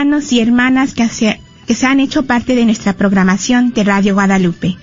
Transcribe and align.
hermanos 0.00 0.32
y 0.32 0.40
hermanas 0.40 0.94
que 0.94 1.06
se, 1.10 1.42
que 1.66 1.74
se 1.74 1.86
han 1.86 2.00
hecho 2.00 2.24
parte 2.24 2.54
de 2.54 2.64
nuestra 2.64 2.94
programación 2.96 3.74
de 3.74 3.84
Radio 3.84 4.14
Guadalupe. 4.14 4.78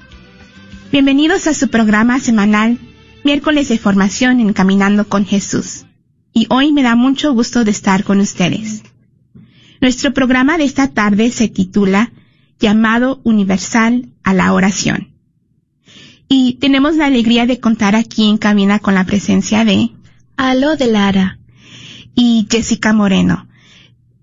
Bienvenidos 0.92 1.48
a 1.48 1.56
su 1.56 1.70
programa 1.70 2.20
semanal, 2.20 2.78
miércoles 3.24 3.68
de 3.68 3.80
formación 3.80 4.40
en 4.40 4.54
Caminando 4.54 5.10
con 5.10 5.26
Jesús. 5.26 5.88
Y 6.34 6.46
hoy 6.52 6.72
me 6.72 6.84
da 6.84 6.96
mucho 6.96 7.34
gusto 7.34 7.64
de 7.64 7.72
estar 7.72 8.04
con 8.04 8.20
ustedes. 8.20 8.84
Nuestro 9.82 10.14
programa 10.14 10.60
de 10.60 10.66
esta 10.66 10.90
tarde 10.90 11.32
se 11.32 11.48
titula 11.48 12.12
Llamado 12.60 13.20
Universal 13.24 14.10
a 14.22 14.36
la 14.36 14.54
Oración. 14.54 15.16
Y 16.30 16.58
tenemos 16.60 16.96
la 16.96 17.08
alegría 17.08 17.48
de 17.48 17.60
contar 17.60 17.96
aquí 17.96 18.30
en 18.30 18.38
Camina 18.38 18.78
con 18.78 18.94
la 18.94 19.06
presencia 19.08 19.66
de 19.66 19.90
Alo 20.36 20.76
de 20.76 20.86
Lara 20.86 21.40
y 22.14 22.48
Jessica 22.52 22.94
Moreno. 22.94 23.47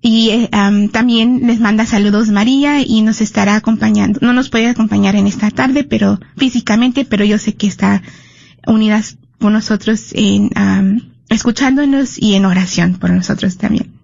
Y 0.07 0.29
eh, 0.29 0.51
también 0.93 1.47
les 1.47 1.61
manda 1.61 1.87
saludos 1.87 2.29
María 2.29 2.83
y 2.83 3.01
nos 3.01 3.23
estará 3.23 3.57
acompañando. 3.57 4.21
No 4.21 4.35
nos 4.35 4.51
puede 4.51 4.67
acompañar 4.67 5.17
en 5.17 5.27
esta 5.27 5.51
tarde, 5.51 5.83
pero 5.83 6.21
físicamente, 6.37 7.07
pero 7.07 7.25
yo 7.25 7.39
sé 7.39 7.55
que 7.55 7.67
está 7.67 8.03
unidas 8.67 9.17
con 9.41 9.55
nosotros 9.55 10.11
en 10.13 10.51
escuchándonos 11.31 12.19
y 12.21 12.35
en 12.35 12.45
oración 12.45 12.97
por 12.97 13.13
nosotros 13.13 13.57
también. 13.57 13.95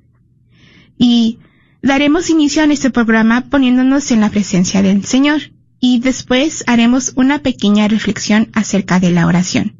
Y 0.96 1.38
daremos 1.82 2.30
inicio 2.30 2.62
a 2.62 2.66
nuestro 2.66 2.92
programa 2.92 3.42
poniéndonos 3.42 4.10
en 4.10 4.22
la 4.22 4.30
presencia 4.30 4.80
del 4.80 5.04
Señor 5.04 5.52
y 5.80 5.98
después 5.98 6.64
haremos 6.66 7.12
una 7.14 7.40
pequeña 7.40 7.88
reflexión 7.88 8.48
acerca 8.54 9.00
de 9.00 9.10
la 9.10 9.26
oración 9.26 9.74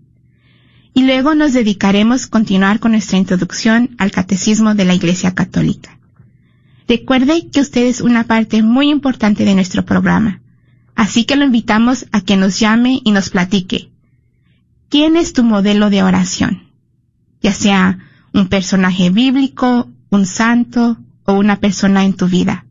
y 0.92 1.04
luego 1.04 1.34
nos 1.34 1.54
dedicaremos 1.54 2.26
a 2.26 2.28
continuar 2.28 2.78
con 2.78 2.92
nuestra 2.92 3.16
introducción 3.16 3.94
al 3.97 4.10
Catecismo 4.10 4.75
de 4.75 4.84
la 4.84 4.92
Iglesia 4.92 5.34
Católica. 5.34 6.00
Recuerde 6.91 7.49
que 7.53 7.61
usted 7.61 7.87
es 7.87 8.01
una 8.01 8.25
parte 8.25 8.65
muy 8.65 8.91
importante 8.91 9.45
de 9.45 9.55
nuestro 9.55 9.84
programa, 9.84 10.43
así 10.97 11.25
que 11.25 11.37
lo 11.37 11.45
invitamos 11.45 12.06
a 12.11 12.21
que 12.21 12.37
nos 12.37 12.59
llame 12.59 13.01
y 13.05 13.12
nos 13.12 13.31
platique. 13.31 13.93
¿Quién 14.89 15.17
es 15.17 15.33
tu 15.33 15.45
modelo 15.45 15.89
de 15.89 16.03
oración? 16.03 16.65
Ya 17.41 17.53
sea 17.53 18.01
un 18.34 18.49
personaje 18.49 19.11
bíblico, 19.11 19.89
un 20.11 20.27
santo 20.27 20.99
o 21.27 21.34
una 21.34 21.61
persona 21.61 22.05
en 22.05 22.15
tu 22.15 22.27
vida. 22.27 22.67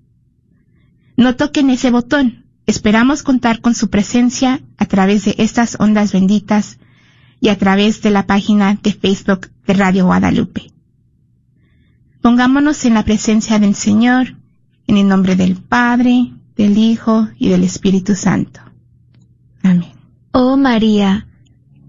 No 1.16 1.34
toquen 1.34 1.71
ese 1.71 1.91
botón 1.91 2.45
Esperamos 2.69 3.22
contar 3.22 3.62
con 3.62 3.75
su 3.75 3.89
presencia 3.89 4.60
a 4.77 4.84
través 4.84 5.25
de 5.25 5.34
estas 5.39 5.78
ondas 5.81 6.12
benditas 6.12 6.78
y 7.41 7.49
a 7.49 7.59
través 7.59 8.03
de 8.03 8.10
la 8.10 8.26
página 8.26 8.78
de 8.82 8.93
Facebook 8.93 9.49
de 9.66 9.75
Radio 9.75 10.06
Guadalupe. 10.06 10.72
Pongámonos 12.21 12.84
en 12.84 12.94
la 12.94 13.04
presencia 13.04 13.59
del 13.59 13.75
Señor, 13.75 14.37
en 14.87 14.97
el 14.97 15.09
nombre 15.09 15.37
del 15.37 15.56
Padre, 15.56 16.32
del 16.56 16.77
Hijo 16.77 17.28
y 17.38 17.48
del 17.48 17.62
Espíritu 17.62 18.15
Santo. 18.15 18.60
Amén. 19.62 19.93
Oh 20.32 20.56
María, 20.56 21.27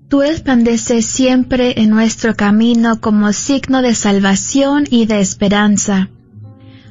tú 0.07 0.21
resplandeces 0.21 1.05
siempre 1.05 1.81
en 1.81 1.89
nuestro 1.89 2.35
camino 2.35 3.01
como 3.01 3.33
signo 3.33 3.81
de 3.81 3.95
salvación 3.95 4.85
y 4.89 5.07
de 5.07 5.19
esperanza. 5.19 6.09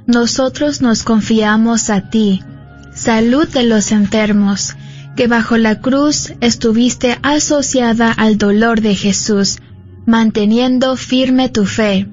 Nosotros 0.06 0.82
nos 0.82 1.02
confiamos 1.04 1.90
a 1.90 2.10
ti, 2.10 2.42
salud 2.94 3.48
de 3.48 3.64
los 3.64 3.92
enfermos, 3.92 4.74
que 5.18 5.26
bajo 5.26 5.56
la 5.56 5.80
cruz 5.80 6.32
estuviste 6.40 7.18
asociada 7.22 8.12
al 8.12 8.38
dolor 8.38 8.80
de 8.82 8.94
Jesús, 8.94 9.58
manteniendo 10.06 10.94
firme 10.94 11.48
tu 11.48 11.64
fe. 11.64 12.06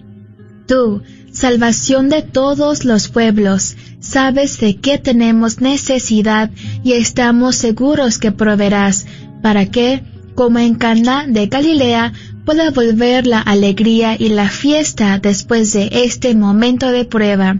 Tú, 0.65 1.03
salvación 1.31 2.09
de 2.09 2.23
todos 2.23 2.83
los 2.83 3.09
pueblos, 3.09 3.75
sabes 3.99 4.59
de 4.59 4.77
qué 4.77 4.97
tenemos 4.97 5.61
necesidad 5.61 6.49
y 6.83 6.93
estamos 6.93 7.55
seguros 7.57 8.17
que 8.17 8.31
proveerás, 8.31 9.05
para 9.43 9.67
que, 9.67 10.01
como 10.33 10.57
en 10.57 10.73
Cana 10.73 11.27
de 11.27 11.45
Galilea, 11.45 12.11
pueda 12.43 12.71
volver 12.71 13.27
la 13.27 13.39
alegría 13.39 14.15
y 14.17 14.29
la 14.29 14.49
fiesta 14.49 15.19
después 15.19 15.73
de 15.73 15.89
este 15.91 16.33
momento 16.33 16.89
de 16.89 17.05
prueba 17.05 17.59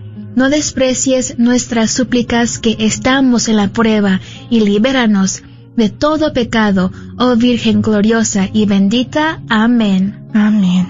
no 0.35 0.49
desprecies 0.49 1.37
nuestras 1.37 1.91
súplicas 1.91 2.59
que 2.59 2.77
estamos 2.79 3.49
en 3.49 3.57
la 3.57 3.69
prueba 3.69 4.21
y 4.49 4.61
libéranos 4.61 5.43
de 5.75 5.89
todo 5.89 6.33
pecado, 6.33 6.91
oh 7.17 7.35
Virgen 7.35 7.81
gloriosa 7.81 8.49
y 8.51 8.65
bendita. 8.65 9.41
Amén. 9.49 10.27
Amén. 10.33 10.87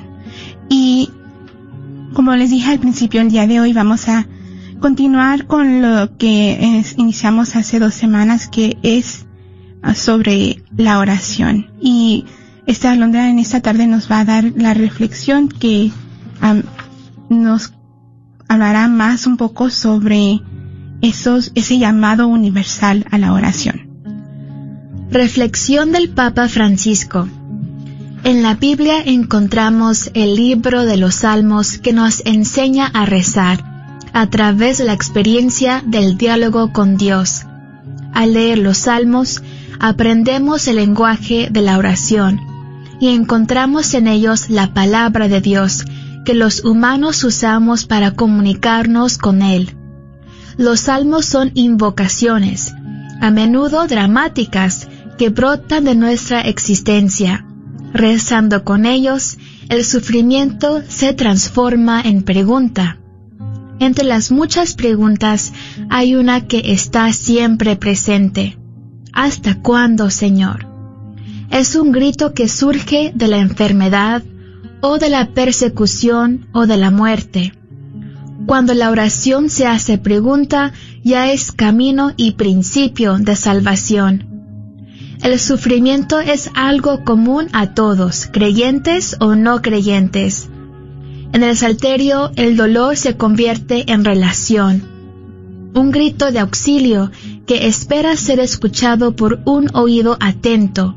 Y 0.69 1.09
como 2.13 2.35
les 2.35 2.49
dije 2.49 2.71
al 2.71 2.79
principio, 2.79 3.21
el 3.21 3.29
día 3.29 3.47
de 3.47 3.59
hoy 3.59 3.73
vamos 3.73 4.07
a 4.09 4.27
continuar 4.79 5.45
con 5.45 5.81
lo 5.81 6.17
que 6.17 6.83
iniciamos 6.97 7.55
hace 7.55 7.79
dos 7.79 7.93
semanas, 7.93 8.47
que 8.47 8.77
es 8.83 9.25
ah, 9.81 9.95
sobre 9.95 10.63
la 10.75 10.99
oración. 10.99 11.67
Y 11.79 12.25
esta 12.65 12.91
Alondra 12.91 13.29
en 13.29 13.39
esta 13.39 13.61
tarde 13.61 13.87
nos 13.87 14.11
va 14.11 14.19
a 14.19 14.25
dar 14.25 14.51
la 14.55 14.73
reflexión 14.73 15.47
que 15.47 15.91
nos 17.29 17.73
hablará 18.51 18.89
más 18.89 19.27
un 19.27 19.37
poco 19.37 19.69
sobre 19.69 20.41
ese 21.01 21.77
llamado 21.77 22.27
universal 22.27 23.05
a 23.09 23.17
la 23.17 23.31
oración. 23.31 23.87
Reflexión 25.09 25.93
del 25.93 26.09
Papa 26.09 26.49
Francisco. 26.49 27.29
En 28.25 28.43
la 28.43 28.55
Biblia 28.55 29.01
encontramos 29.05 30.11
el 30.15 30.35
libro 30.35 30.83
de 30.83 30.97
los 30.97 31.15
Salmos 31.15 31.77
que 31.77 31.93
nos 31.93 32.23
enseña 32.25 32.87
a 32.87 33.05
rezar 33.05 33.63
a 34.11 34.29
través 34.29 34.79
de 34.79 34.83
la 34.83 34.93
experiencia 34.93 35.81
del 35.87 36.17
diálogo 36.17 36.73
con 36.73 36.97
Dios. 36.97 37.45
Al 38.13 38.33
leer 38.33 38.57
los 38.57 38.79
Salmos, 38.79 39.41
aprendemos 39.79 40.67
el 40.67 40.75
lenguaje 40.75 41.47
de 41.49 41.61
la 41.61 41.77
oración 41.77 42.41
y 42.99 43.07
encontramos 43.15 43.93
en 43.93 44.07
ellos 44.07 44.49
la 44.49 44.73
palabra 44.73 45.29
de 45.29 45.39
Dios 45.39 45.85
que 46.25 46.33
los 46.33 46.63
humanos 46.63 47.23
usamos 47.23 47.85
para 47.85 48.11
comunicarnos 48.11 49.17
con 49.17 49.41
Él. 49.41 49.75
Los 50.57 50.81
salmos 50.81 51.25
son 51.25 51.51
invocaciones, 51.53 52.73
a 53.21 53.31
menudo 53.31 53.87
dramáticas, 53.87 54.87
que 55.17 55.29
brotan 55.29 55.83
de 55.83 55.95
nuestra 55.95 56.41
existencia. 56.41 57.45
Rezando 57.93 58.63
con 58.63 58.85
ellos, 58.85 59.37
el 59.69 59.85
sufrimiento 59.85 60.81
se 60.87 61.13
transforma 61.13 62.01
en 62.01 62.23
pregunta. 62.23 62.97
Entre 63.79 64.03
las 64.03 64.31
muchas 64.31 64.73
preguntas 64.73 65.53
hay 65.89 66.15
una 66.15 66.47
que 66.47 66.73
está 66.73 67.11
siempre 67.13 67.75
presente. 67.75 68.57
¿Hasta 69.13 69.61
cuándo, 69.61 70.09
Señor? 70.09 70.67
Es 71.49 71.75
un 71.75 71.91
grito 71.91 72.33
que 72.33 72.47
surge 72.47 73.11
de 73.13 73.27
la 73.27 73.37
enfermedad, 73.37 74.23
o 74.81 74.97
de 74.97 75.09
la 75.09 75.29
persecución 75.33 76.47
o 76.53 76.67
de 76.67 76.77
la 76.77 76.91
muerte. 76.91 77.53
Cuando 78.45 78.73
la 78.73 78.89
oración 78.89 79.49
se 79.49 79.67
hace 79.67 79.97
pregunta, 79.97 80.73
ya 81.03 81.31
es 81.31 81.51
camino 81.51 82.11
y 82.17 82.31
principio 82.31 83.17
de 83.17 83.35
salvación. 83.35 84.27
El 85.23 85.39
sufrimiento 85.39 86.19
es 86.19 86.49
algo 86.55 87.03
común 87.03 87.47
a 87.53 87.73
todos, 87.75 88.27
creyentes 88.31 89.15
o 89.19 89.35
no 89.35 89.61
creyentes. 89.61 90.49
En 91.31 91.43
el 91.43 91.55
salterio 91.55 92.31
el 92.35 92.57
dolor 92.57 92.97
se 92.97 93.15
convierte 93.15 93.91
en 93.91 94.03
relación, 94.03 94.83
un 95.75 95.91
grito 95.91 96.31
de 96.31 96.39
auxilio 96.39 97.11
que 97.45 97.67
espera 97.67 98.17
ser 98.17 98.39
escuchado 98.39 99.15
por 99.15 99.39
un 99.45 99.69
oído 99.73 100.17
atento. 100.19 100.95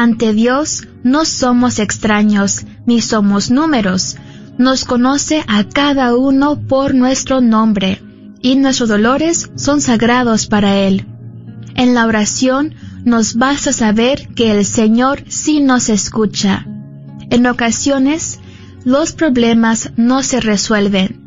Ante 0.00 0.32
Dios 0.32 0.88
no 1.02 1.26
somos 1.26 1.78
extraños, 1.78 2.64
ni 2.86 3.02
somos 3.02 3.50
números. 3.50 4.16
Nos 4.56 4.86
conoce 4.86 5.44
a 5.46 5.64
cada 5.64 6.16
uno 6.16 6.58
por 6.58 6.94
nuestro 6.94 7.42
nombre, 7.42 8.00
y 8.40 8.56
nuestros 8.56 8.88
dolores 8.88 9.50
son 9.56 9.82
sagrados 9.82 10.46
para 10.46 10.74
Él. 10.78 11.04
En 11.74 11.92
la 11.92 12.06
oración 12.06 12.74
nos 13.04 13.34
basta 13.34 13.74
saber 13.74 14.28
que 14.28 14.52
el 14.52 14.64
Señor 14.64 15.24
sí 15.28 15.60
nos 15.60 15.90
escucha. 15.90 16.64
En 17.28 17.46
ocasiones, 17.46 18.40
los 18.86 19.12
problemas 19.12 19.90
no 19.98 20.22
se 20.22 20.40
resuelven. 20.40 21.20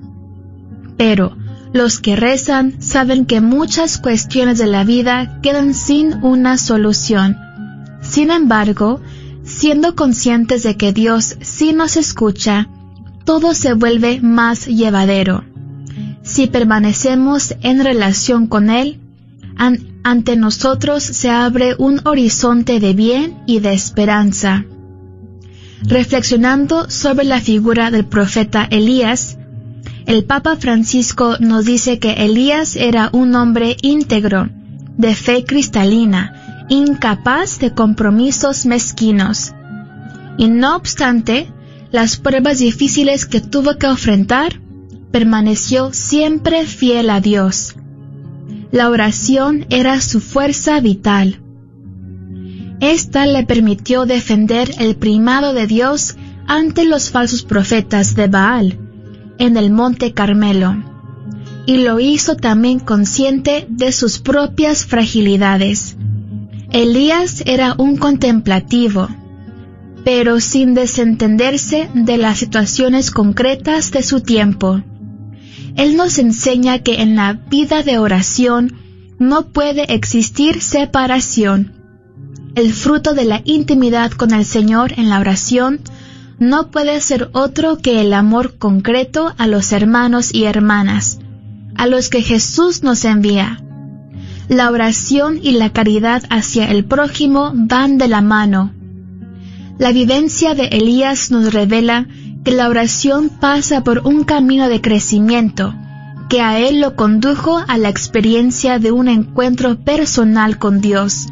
Pero 0.98 1.38
los 1.74 2.00
que 2.00 2.16
rezan 2.16 2.82
saben 2.82 3.28
que 3.28 3.40
muchas 3.40 4.00
cuestiones 4.00 4.58
de 4.58 4.66
la 4.66 4.84
vida 4.84 5.42
quedan 5.44 5.76
sin 5.76 6.24
una 6.24 6.58
solución. 6.58 7.43
Sin 8.14 8.30
embargo, 8.30 9.02
siendo 9.44 9.96
conscientes 9.96 10.62
de 10.62 10.78
que 10.78 10.94
Dios 10.94 11.36
sí 11.42 11.74
nos 11.74 11.98
escucha, 11.98 12.70
todo 13.26 13.56
se 13.56 13.74
vuelve 13.74 14.22
más 14.22 14.68
llevadero. 14.68 15.44
Si 16.22 16.46
permanecemos 16.46 17.56
en 17.64 17.84
relación 17.84 18.46
con 18.46 18.70
Él, 18.70 19.00
ante 20.04 20.36
nosotros 20.36 21.02
se 21.02 21.32
abre 21.32 21.74
un 21.80 22.02
horizonte 22.06 22.80
de 22.80 22.94
bien 22.94 23.40
y 23.48 23.62
de 23.62 23.74
esperanza. 23.74 24.64
Reflexionando 25.82 26.92
sobre 26.92 27.26
la 27.26 27.42
figura 27.42 27.90
del 27.90 28.06
profeta 28.06 28.68
Elías, 28.70 29.40
el 30.06 30.24
Papa 30.24 30.56
Francisco 30.58 31.38
nos 31.40 31.66
dice 31.66 31.98
que 31.98 32.12
Elías 32.12 32.76
era 32.76 33.10
un 33.12 33.34
hombre 33.34 33.76
íntegro, 33.82 34.52
de 35.00 35.16
fe 35.16 35.46
cristalina, 35.46 36.43
incapaz 36.70 37.60
de 37.60 37.74
compromisos 37.74 38.66
mezquinos. 38.66 39.54
Y 40.38 40.48
no 40.48 40.76
obstante, 40.76 41.48
las 41.92 42.18
pruebas 42.18 42.60
difíciles 42.60 43.26
que 43.26 43.42
tuvo 43.42 43.78
que 43.78 43.88
enfrentar, 43.88 44.60
permaneció 45.12 45.94
siempre 45.94 46.66
fiel 46.66 47.12
a 47.12 47.22
Dios. 47.22 47.76
La 48.72 48.90
oración 48.90 49.68
era 49.70 50.02
su 50.02 50.20
fuerza 50.20 50.80
vital. 50.80 51.40
Esta 52.80 53.28
le 53.28 53.44
permitió 53.44 54.08
defender 54.08 54.72
el 54.80 54.96
primado 54.96 55.54
de 55.54 55.68
Dios 55.68 56.18
ante 56.48 56.86
los 56.86 57.12
falsos 57.12 57.44
profetas 57.44 58.16
de 58.16 58.28
Baal 58.28 58.80
en 59.38 59.58
el 59.58 59.72
monte 59.72 60.14
Carmelo, 60.14 60.76
y 61.66 61.78
lo 61.78 62.00
hizo 62.00 62.36
también 62.36 62.80
consciente 62.80 63.68
de 63.70 63.92
sus 63.92 64.20
propias 64.20 64.86
fragilidades. 64.86 65.96
Elías 66.74 67.44
era 67.46 67.76
un 67.78 67.98
contemplativo, 67.98 69.08
pero 70.04 70.40
sin 70.40 70.74
desentenderse 70.74 71.88
de 71.94 72.18
las 72.18 72.40
situaciones 72.40 73.12
concretas 73.12 73.92
de 73.92 74.02
su 74.02 74.22
tiempo. 74.22 74.82
Él 75.76 75.96
nos 75.96 76.18
enseña 76.18 76.80
que 76.80 77.04
en 77.04 77.16
la 77.16 77.34
vida 77.34 77.84
de 77.84 78.00
oración 78.00 78.74
no 79.20 79.50
puede 79.50 79.94
existir 79.94 80.62
separación. 80.62 81.74
El 82.56 82.74
fruto 82.74 83.14
de 83.14 83.26
la 83.26 83.42
intimidad 83.46 84.12
con 84.12 84.34
el 84.34 84.44
Señor 84.44 84.94
en 84.98 85.12
la 85.12 85.20
oración 85.20 85.80
no 86.40 86.72
puede 86.72 87.00
ser 87.02 87.30
otro 87.34 87.78
que 87.78 88.02
el 88.02 88.14
amor 88.14 88.58
concreto 88.58 89.36
a 89.38 89.46
los 89.46 89.72
hermanos 89.74 90.34
y 90.34 90.46
hermanas, 90.46 91.20
a 91.76 91.86
los 91.86 92.10
que 92.10 92.24
Jesús 92.24 92.82
nos 92.82 93.06
envía. 93.06 93.64
La 94.48 94.70
oración 94.72 95.40
y 95.42 95.52
la 95.52 95.72
caridad 95.72 96.24
hacia 96.30 96.70
el 96.70 96.86
prójimo 96.86 97.52
van 97.54 97.98
de 97.98 98.08
la 98.08 98.22
mano. 98.22 98.72
La 99.78 99.92
vivencia 99.92 100.54
de 100.54 100.68
Elías 100.68 101.32
nos 101.32 101.54
revela 101.54 102.08
que 102.44 102.52
la 102.52 102.70
oración 102.70 103.30
pasa 103.30 103.84
por 103.84 104.00
un 104.00 104.24
camino 104.24 104.70
de 104.70 104.82
crecimiento, 104.82 105.74
que 106.30 106.42
a 106.42 106.60
él 106.60 106.82
lo 106.82 106.96
condujo 106.96 107.62
a 107.68 107.78
la 107.78 107.90
experiencia 107.90 108.80
de 108.80 108.92
un 108.92 109.08
encuentro 109.08 109.80
personal 109.80 110.58
con 110.58 110.82
Dios 110.82 111.28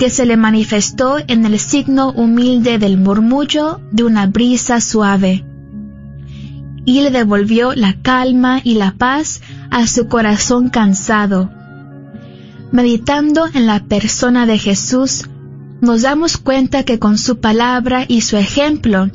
que 0.00 0.08
se 0.08 0.24
le 0.24 0.38
manifestó 0.38 1.18
en 1.28 1.44
el 1.44 1.58
signo 1.58 2.10
humilde 2.12 2.78
del 2.78 2.96
murmullo 2.96 3.82
de 3.92 4.04
una 4.04 4.26
brisa 4.26 4.80
suave, 4.80 5.44
y 6.86 7.02
le 7.02 7.10
devolvió 7.10 7.74
la 7.74 8.00
calma 8.00 8.62
y 8.64 8.76
la 8.76 8.92
paz 8.92 9.42
a 9.70 9.86
su 9.86 10.08
corazón 10.08 10.70
cansado. 10.70 11.50
Meditando 12.72 13.48
en 13.52 13.66
la 13.66 13.84
persona 13.84 14.46
de 14.46 14.56
Jesús, 14.56 15.24
nos 15.80 16.02
damos 16.02 16.36
cuenta 16.36 16.84
que 16.84 16.98
con 16.98 17.18
su 17.18 17.40
palabra 17.40 18.04
y 18.06 18.20
su 18.20 18.36
ejemplo 18.36 19.10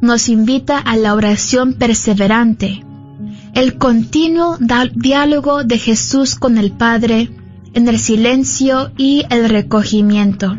nos 0.00 0.28
invita 0.28 0.78
a 0.78 0.96
la 0.96 1.14
oración 1.14 1.74
perseverante, 1.74 2.84
el 3.54 3.76
continuo 3.76 4.58
diálogo 4.94 5.64
de 5.64 5.78
Jesús 5.78 6.34
con 6.34 6.56
el 6.56 6.72
Padre, 6.72 7.30
en 7.74 7.88
el 7.88 7.98
silencio 7.98 8.90
y 8.96 9.24
el 9.28 9.48
recogimiento. 9.48 10.58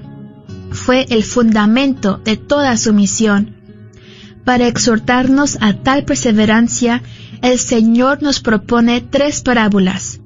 Fue 0.72 1.06
el 1.10 1.24
fundamento 1.24 2.22
de 2.24 2.38
toda 2.38 2.78
su 2.78 2.94
misión. 2.94 3.56
Para 4.44 4.68
exhortarnos 4.68 5.58
a 5.62 5.74
tal 5.74 6.06
perseverancia, 6.06 7.02
el 7.42 7.58
Señor 7.58 8.22
nos 8.22 8.40
propone 8.40 9.02
tres 9.02 9.42
parábolas. 9.42 10.20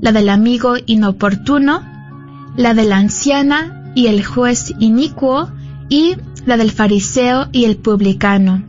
La 0.00 0.12
del 0.12 0.28
amigo 0.28 0.74
inoportuno, 0.86 1.82
la 2.56 2.74
de 2.74 2.84
la 2.84 2.96
anciana 2.96 3.92
y 3.94 4.06
el 4.06 4.24
juez 4.24 4.74
inicuo, 4.78 5.50
y 5.88 6.16
la 6.46 6.56
del 6.56 6.70
fariseo 6.70 7.48
y 7.52 7.64
el 7.64 7.76
publicano. 7.76 8.62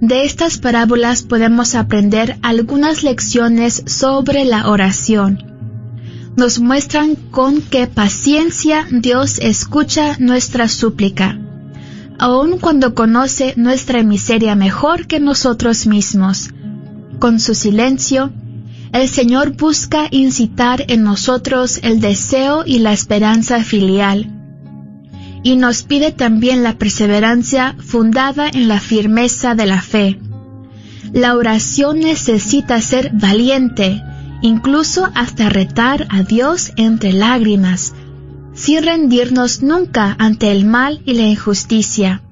De 0.00 0.24
estas 0.24 0.58
parábolas 0.58 1.22
podemos 1.22 1.74
aprender 1.74 2.38
algunas 2.42 3.02
lecciones 3.02 3.82
sobre 3.86 4.44
la 4.44 4.68
oración 4.68 5.48
nos 6.38 6.60
muestran 6.60 7.16
con 7.16 7.60
qué 7.60 7.88
paciencia 7.88 8.86
Dios 8.92 9.40
escucha 9.40 10.16
nuestra 10.20 10.68
súplica, 10.68 11.36
aun 12.16 12.58
cuando 12.58 12.94
conoce 12.94 13.54
nuestra 13.56 14.04
miseria 14.04 14.54
mejor 14.54 15.08
que 15.08 15.18
nosotros 15.18 15.88
mismos. 15.88 16.50
Con 17.18 17.40
su 17.40 17.56
silencio, 17.56 18.30
el 18.92 19.08
Señor 19.08 19.56
busca 19.56 20.08
incitar 20.10 20.84
en 20.88 21.04
nosotros 21.04 21.80
el 21.82 22.00
deseo 22.00 22.62
y 22.64 22.78
la 22.78 22.92
esperanza 22.92 23.62
filial, 23.62 24.30
y 25.42 25.56
nos 25.56 25.82
pide 25.82 26.12
también 26.12 26.62
la 26.62 26.78
perseverancia 26.78 27.76
fundada 27.78 28.48
en 28.48 28.68
la 28.68 28.80
firmeza 28.80 29.54
de 29.54 29.66
la 29.66 29.82
fe. 29.82 30.18
La 31.12 31.36
oración 31.36 32.00
necesita 32.00 32.80
ser 32.80 33.12
valiente, 33.14 34.02
incluso 34.42 35.08
hasta 35.14 35.48
retar 35.48 36.06
a 36.10 36.22
Dios 36.22 36.72
entre 36.76 37.12
lágrimas, 37.12 37.94
sin 38.54 38.82
rendirnos 38.82 39.62
nunca 39.62 40.16
ante 40.18 40.50
el 40.50 40.64
mal 40.64 41.00
y 41.04 41.14
la 41.14 41.22
injusticia. 41.22 42.22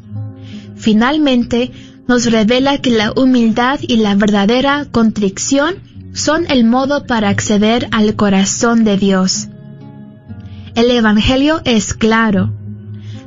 Finalmente, 0.77 1.71
nos 2.09 2.31
revela 2.31 2.79
que 2.79 2.91
la 2.91 3.13
humildad 3.13 3.81
y 3.83 3.97
la 3.97 4.15
verdadera 4.15 4.87
contrición 4.91 5.77
son 6.17 6.47
el 6.51 6.65
modo 6.65 7.07
para 7.07 7.29
acceder 7.29 7.89
al 7.93 8.17
corazón 8.17 8.83
de 8.83 8.97
Dios. 8.97 9.47
El 10.75 10.91
Evangelio 10.91 11.61
es 11.65 11.95
claro. 11.95 12.53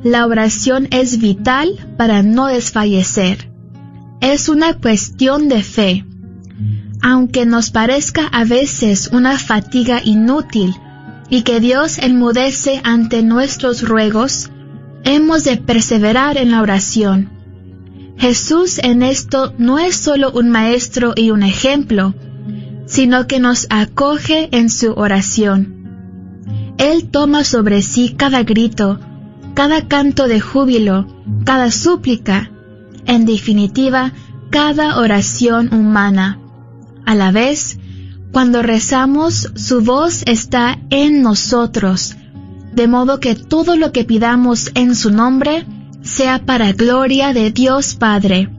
La 0.04 0.26
oración 0.26 0.90
es 0.92 1.20
vital 1.20 1.70
para 1.98 2.22
no 2.24 2.48
desfallecer. 2.48 3.50
Es 4.20 4.50
una 4.50 4.74
cuestión 4.74 5.48
de 5.48 5.64
fe 5.64 6.06
aunque 7.02 7.46
nos 7.46 7.70
parezca 7.70 8.28
a 8.28 8.44
veces 8.44 9.10
una 9.12 9.38
fatiga 9.38 10.02
inútil 10.04 10.76
y 11.30 11.44
que 11.44 11.60
Dios 11.60 11.98
enmudece 12.00 12.82
ante 12.84 13.22
nuestros 13.22 13.88
ruegos, 13.88 14.50
hemos 15.04 15.44
de 15.44 15.58
perseverar 15.58 16.38
en 16.38 16.52
la 16.52 16.62
oración. 16.62 17.30
Jesús 18.18 18.80
en 18.84 19.02
esto 19.02 19.54
no 19.58 19.80
es 19.80 19.96
solo 19.96 20.32
un 20.32 20.50
maestro 20.50 21.14
y 21.16 21.32
un 21.32 21.44
ejemplo, 21.44 22.14
sino 22.90 23.28
que 23.28 23.40
nos 23.40 23.68
acoge 23.70 24.50
en 24.52 24.70
su 24.70 24.92
oración. 24.94 25.76
Él 26.78 27.10
toma 27.10 27.44
sobre 27.44 27.82
sí 27.82 28.16
cada 28.18 28.44
grito, 28.44 29.00
cada 29.54 29.88
canto 29.88 30.28
de 30.28 30.42
júbilo, 30.42 31.06
cada 31.46 31.72
súplica, 31.72 32.52
en 33.06 33.26
definitiva, 33.26 34.12
cada 34.50 34.98
oración 34.98 35.72
humana. 35.74 36.40
A 37.06 37.14
la 37.14 37.32
vez, 37.32 37.78
cuando 38.32 38.64
rezamos, 38.64 39.52
su 39.56 39.82
voz 39.82 40.24
está 40.26 40.80
en 40.90 41.22
nosotros, 41.22 42.16
de 42.74 42.88
modo 42.88 43.20
que 43.20 43.36
todo 43.36 43.76
lo 43.76 43.92
que 43.92 44.04
pidamos 44.04 44.72
en 44.74 44.96
su 44.96 45.12
nombre 45.12 45.66
sea 46.02 46.44
para 46.44 46.72
gloria 46.72 47.34
de 47.34 47.52
Dios 47.52 47.96
Padre. 47.96 48.59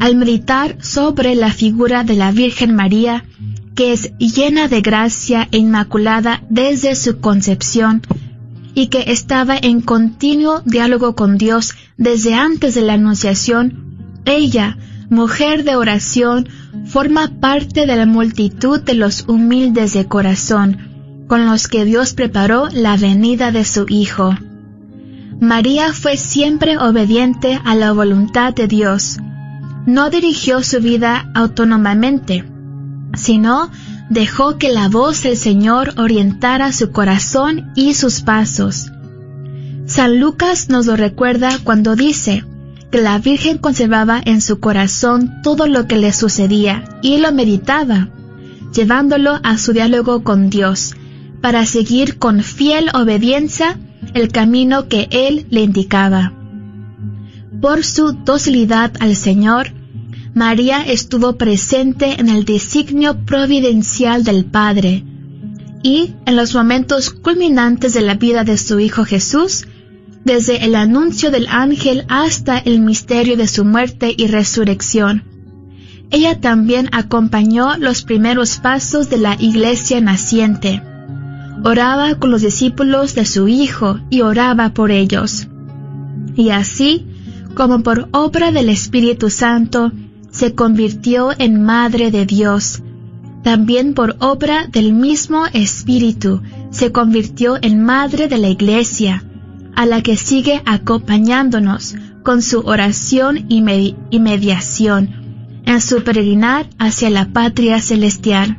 Al 0.00 0.16
meditar 0.16 0.78
sobre 0.82 1.34
la 1.34 1.52
figura 1.52 2.04
de 2.04 2.16
la 2.16 2.32
Virgen 2.32 2.74
María, 2.74 3.24
que 3.74 3.92
es 3.92 4.12
llena 4.18 4.66
de 4.66 4.80
gracia 4.80 5.46
e 5.52 5.58
inmaculada 5.58 6.42
desde 6.48 6.94
su 6.96 7.20
concepción, 7.20 8.02
y 8.74 8.86
que 8.86 9.04
estaba 9.08 9.56
en 9.56 9.80
continuo 9.82 10.62
diálogo 10.64 11.14
con 11.14 11.36
Dios 11.36 11.74
desde 11.96 12.34
antes 12.34 12.74
de 12.74 12.82
la 12.82 12.94
Anunciación, 12.94 14.22
ella, 14.24 14.78
mujer 15.10 15.64
de 15.64 15.76
oración, 15.76 16.48
forma 16.86 17.38
parte 17.40 17.84
de 17.86 17.96
la 17.96 18.06
multitud 18.06 18.80
de 18.80 18.94
los 18.94 19.28
humildes 19.28 19.92
de 19.92 20.06
corazón, 20.06 21.24
con 21.26 21.46
los 21.46 21.68
que 21.68 21.84
Dios 21.84 22.14
preparó 22.14 22.68
la 22.72 22.96
venida 22.96 23.52
de 23.52 23.64
su 23.64 23.86
Hijo. 23.88 24.34
María 25.40 25.92
fue 25.92 26.16
siempre 26.16 26.78
obediente 26.78 27.60
a 27.64 27.74
la 27.74 27.92
voluntad 27.92 28.54
de 28.54 28.66
Dios. 28.66 29.18
No 29.86 30.10
dirigió 30.10 30.62
su 30.62 30.80
vida 30.80 31.30
autónomamente, 31.34 32.44
sino 33.14 33.70
dejó 34.10 34.58
que 34.58 34.68
la 34.68 34.88
voz 34.88 35.22
del 35.22 35.36
Señor 35.36 35.94
orientara 35.96 36.72
su 36.72 36.90
corazón 36.90 37.70
y 37.74 37.94
sus 37.94 38.20
pasos. 38.20 38.90
San 39.86 40.20
Lucas 40.20 40.68
nos 40.68 40.86
lo 40.86 40.96
recuerda 40.96 41.58
cuando 41.64 41.96
dice 41.96 42.44
que 42.90 43.00
la 43.00 43.18
Virgen 43.18 43.58
conservaba 43.58 44.20
en 44.24 44.40
su 44.40 44.60
corazón 44.60 45.42
todo 45.42 45.66
lo 45.66 45.86
que 45.86 45.96
le 45.96 46.12
sucedía 46.12 46.84
y 47.02 47.18
lo 47.18 47.32
meditaba, 47.32 48.08
llevándolo 48.74 49.38
a 49.42 49.58
su 49.58 49.72
diálogo 49.72 50.22
con 50.22 50.50
Dios, 50.50 50.94
para 51.40 51.64
seguir 51.66 52.18
con 52.18 52.42
fiel 52.42 52.90
obediencia 52.94 53.78
el 54.14 54.30
camino 54.30 54.88
que 54.88 55.08
Él 55.10 55.46
le 55.50 55.62
indicaba. 55.62 56.32
Por 57.60 57.84
su 57.84 58.12
docilidad 58.12 58.92
al 59.00 59.16
Señor, 59.16 59.72
María 60.34 60.82
estuvo 60.82 61.36
presente 61.36 62.20
en 62.20 62.28
el 62.28 62.44
designio 62.44 63.24
providencial 63.24 64.24
del 64.24 64.44
Padre, 64.44 65.04
y 65.82 66.14
en 66.26 66.36
los 66.36 66.54
momentos 66.54 67.10
culminantes 67.10 67.94
de 67.94 68.02
la 68.02 68.14
vida 68.14 68.44
de 68.44 68.56
su 68.56 68.80
Hijo 68.80 69.04
Jesús, 69.04 69.66
desde 70.24 70.64
el 70.64 70.74
anuncio 70.74 71.30
del 71.30 71.46
ángel 71.48 72.04
hasta 72.08 72.58
el 72.58 72.80
misterio 72.80 73.36
de 73.36 73.48
su 73.48 73.64
muerte 73.64 74.14
y 74.16 74.26
resurrección. 74.26 75.24
Ella 76.10 76.40
también 76.40 76.88
acompañó 76.92 77.76
los 77.78 78.02
primeros 78.02 78.58
pasos 78.58 79.08
de 79.10 79.18
la 79.18 79.36
iglesia 79.38 80.00
naciente 80.00 80.82
oraba 81.62 82.14
con 82.14 82.30
los 82.30 82.42
discípulos 82.42 83.14
de 83.14 83.26
su 83.26 83.48
Hijo 83.48 84.00
y 84.10 84.22
oraba 84.22 84.70
por 84.70 84.90
ellos. 84.90 85.48
Y 86.36 86.50
así, 86.50 87.06
como 87.54 87.82
por 87.82 88.08
obra 88.12 88.52
del 88.52 88.68
Espíritu 88.68 89.30
Santo, 89.30 89.92
se 90.30 90.54
convirtió 90.54 91.30
en 91.38 91.62
Madre 91.62 92.10
de 92.10 92.26
Dios. 92.26 92.82
También 93.42 93.94
por 93.94 94.16
obra 94.20 94.66
del 94.66 94.92
mismo 94.92 95.46
Espíritu 95.52 96.42
se 96.70 96.92
convirtió 96.92 97.58
en 97.60 97.82
Madre 97.82 98.28
de 98.28 98.38
la 98.38 98.48
Iglesia, 98.48 99.24
a 99.74 99.86
la 99.86 100.02
que 100.02 100.16
sigue 100.16 100.62
acompañándonos 100.66 101.94
con 102.22 102.42
su 102.42 102.60
oración 102.60 103.46
y, 103.48 103.62
mediación 103.62 105.10
en 105.64 105.80
su 105.80 106.02
peregrinar 106.02 106.68
hacia 106.78 107.10
la 107.10 107.32
patria 107.32 107.80
celestial. 107.80 108.58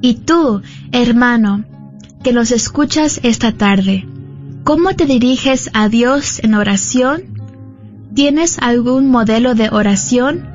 Y 0.00 0.14
tú, 0.14 0.62
hermano, 0.92 1.64
que 2.22 2.32
nos 2.32 2.50
escuchas 2.50 3.20
esta 3.22 3.52
tarde. 3.52 4.06
¿Cómo 4.64 4.94
te 4.96 5.06
diriges 5.06 5.70
a 5.74 5.88
Dios 5.88 6.40
en 6.42 6.54
oración? 6.54 7.35
¿Tienes 8.16 8.58
algún 8.60 9.08
modelo 9.10 9.54
de 9.54 9.68
oración? 9.68 10.48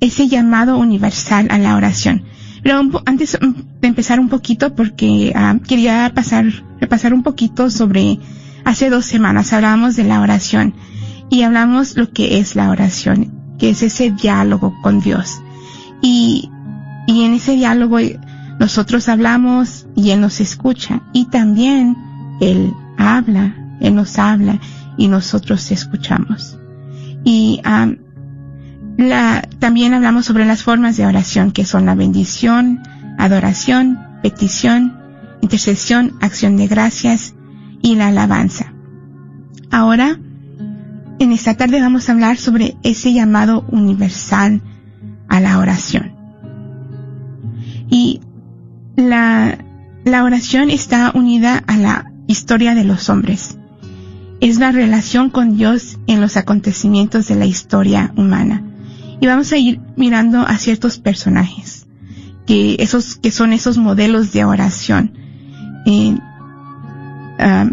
ese 0.00 0.28
llamado 0.28 0.78
universal 0.78 1.48
a 1.50 1.58
la 1.58 1.76
oración. 1.76 2.24
Pero 2.62 2.80
antes 3.06 3.38
de 3.80 3.88
empezar 3.88 4.20
un 4.20 4.28
poquito, 4.28 4.74
porque 4.74 5.32
ah, 5.34 5.56
quería 5.66 6.10
pasar, 6.14 6.46
repasar 6.80 7.14
un 7.14 7.22
poquito 7.22 7.70
sobre, 7.70 8.18
hace 8.64 8.90
dos 8.90 9.06
semanas 9.06 9.52
hablábamos 9.52 9.96
de 9.96 10.04
la 10.04 10.20
oración 10.20 10.74
y 11.30 11.42
hablamos 11.42 11.96
lo 11.96 12.10
que 12.10 12.38
es 12.38 12.56
la 12.56 12.70
oración, 12.70 13.32
que 13.58 13.70
es 13.70 13.82
ese 13.82 14.10
diálogo 14.10 14.74
con 14.82 15.00
Dios. 15.00 15.40
Y, 16.02 16.50
y 17.06 17.24
en 17.24 17.34
ese 17.34 17.52
diálogo 17.52 17.98
nosotros 18.58 19.08
hablamos 19.08 19.86
y 19.96 20.10
Él 20.10 20.20
nos 20.20 20.40
escucha 20.40 21.02
y 21.12 21.26
también 21.26 21.96
Él 22.40 22.74
habla, 22.98 23.54
Él 23.80 23.94
nos 23.94 24.18
habla 24.18 24.58
y 24.98 25.08
nosotros 25.08 25.70
escuchamos. 25.70 26.58
Y 27.24 27.60
la, 28.96 29.48
también 29.58 29.94
hablamos 29.94 30.26
sobre 30.26 30.44
las 30.44 30.62
formas 30.62 30.96
de 30.96 31.06
oración 31.06 31.52
que 31.52 31.64
son 31.64 31.86
la 31.86 31.94
bendición, 31.94 32.80
adoración, 33.18 33.98
petición, 34.22 34.98
intercesión, 35.40 36.14
acción 36.20 36.56
de 36.56 36.66
gracias 36.66 37.34
y 37.82 37.96
la 37.96 38.08
alabanza. 38.08 38.72
Ahora, 39.70 40.18
en 41.18 41.32
esta 41.32 41.54
tarde 41.54 41.80
vamos 41.80 42.08
a 42.08 42.12
hablar 42.12 42.36
sobre 42.38 42.76
ese 42.82 43.12
llamado 43.12 43.64
universal 43.68 44.62
a 45.28 45.40
la 45.40 45.58
oración. 45.58 46.12
Y 47.88 48.20
la, 48.96 49.58
la 50.04 50.24
oración 50.24 50.70
está 50.70 51.12
unida 51.14 51.62
a 51.66 51.76
la 51.76 52.12
historia 52.26 52.74
de 52.74 52.84
los 52.84 53.08
hombres. 53.08 53.58
Es 54.40 54.58
la 54.58 54.72
relación 54.72 55.30
con 55.30 55.56
Dios 55.56 55.98
en 56.06 56.20
los 56.20 56.36
acontecimientos 56.36 57.28
de 57.28 57.34
la 57.34 57.46
historia 57.46 58.12
humana. 58.16 58.69
Y 59.20 59.26
vamos 59.26 59.52
a 59.52 59.58
ir 59.58 59.80
mirando 59.96 60.40
a 60.40 60.56
ciertos 60.58 60.98
personajes, 60.98 61.86
que 62.46 62.76
esos, 62.78 63.16
que 63.16 63.30
son 63.30 63.52
esos 63.52 63.76
modelos 63.78 64.32
de 64.32 64.44
oración. 64.44 65.12
Eh, 65.86 66.16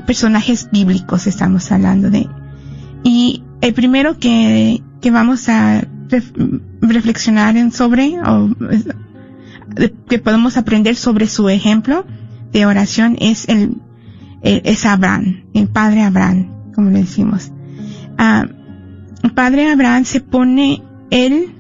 personajes 0.05 0.69
bíblicos 0.71 1.27
estamos 1.27 1.71
hablando 1.71 2.09
de. 2.09 2.27
Y 3.03 3.43
el 3.61 3.73
primero 3.73 4.17
que, 4.19 4.81
que 5.01 5.11
vamos 5.11 5.49
a 5.49 5.85
reflexionar 6.81 7.57
en 7.57 7.71
sobre, 7.71 8.19
o 8.21 8.49
que 10.07 10.19
podemos 10.19 10.57
aprender 10.57 10.95
sobre 10.95 11.27
su 11.27 11.49
ejemplo 11.49 12.05
de 12.51 12.65
oración 12.65 13.17
es 13.19 13.47
el, 13.49 13.81
es 14.41 14.85
Abraham, 14.85 15.43
el 15.53 15.67
padre 15.67 16.03
Abraham, 16.03 16.71
como 16.73 16.89
le 16.89 16.99
decimos. 16.99 17.51
Ah, 18.17 18.45
el 19.23 19.31
padre 19.33 19.69
Abraham 19.69 20.05
se 20.05 20.21
pone, 20.21 20.81
él, 21.11 21.55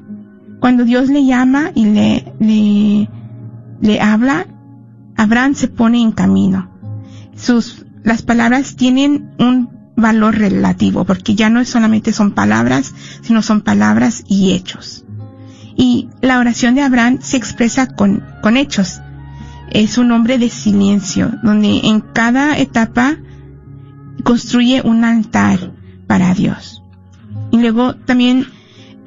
cuando 0.59 0.83
Dios 0.83 1.09
le 1.09 1.25
llama 1.25 1.71
y 1.75 1.85
le, 1.85 2.33
le, 2.39 3.09
le 3.81 4.01
habla, 4.01 4.47
Abraham 5.15 5.55
se 5.55 5.67
pone 5.67 6.01
en 6.01 6.11
camino. 6.11 6.69
Sus, 7.35 7.85
las 8.03 8.21
palabras 8.21 8.75
tienen 8.75 9.31
un 9.39 9.69
valor 9.95 10.37
relativo, 10.37 11.05
porque 11.05 11.35
ya 11.35 11.49
no 11.49 11.63
solamente 11.65 12.13
son 12.13 12.31
palabras, 12.31 12.93
sino 13.21 13.41
son 13.41 13.61
palabras 13.61 14.23
y 14.27 14.53
hechos. 14.53 15.05
Y 15.75 16.09
la 16.21 16.39
oración 16.39 16.75
de 16.75 16.81
Abraham 16.81 17.19
se 17.21 17.37
expresa 17.37 17.87
con, 17.87 18.23
con 18.41 18.57
hechos. 18.57 19.01
Es 19.71 19.97
un 19.97 20.11
hombre 20.11 20.37
de 20.37 20.49
silencio, 20.49 21.31
donde 21.43 21.81
en 21.83 21.99
cada 21.99 22.57
etapa 22.57 23.17
construye 24.23 24.81
un 24.83 25.03
altar 25.03 25.73
para 26.07 26.33
Dios. 26.33 26.83
Y 27.51 27.57
luego 27.57 27.95
también 27.95 28.47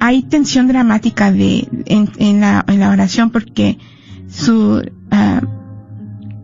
hay 0.01 0.23
tensión 0.23 0.67
dramática 0.67 1.31
de, 1.31 1.67
en, 1.85 2.41
la, 2.41 2.65
en 2.67 2.79
la 2.79 2.89
oración 2.89 3.29
porque 3.29 3.77
su, 4.27 4.83
ah, 5.11 5.41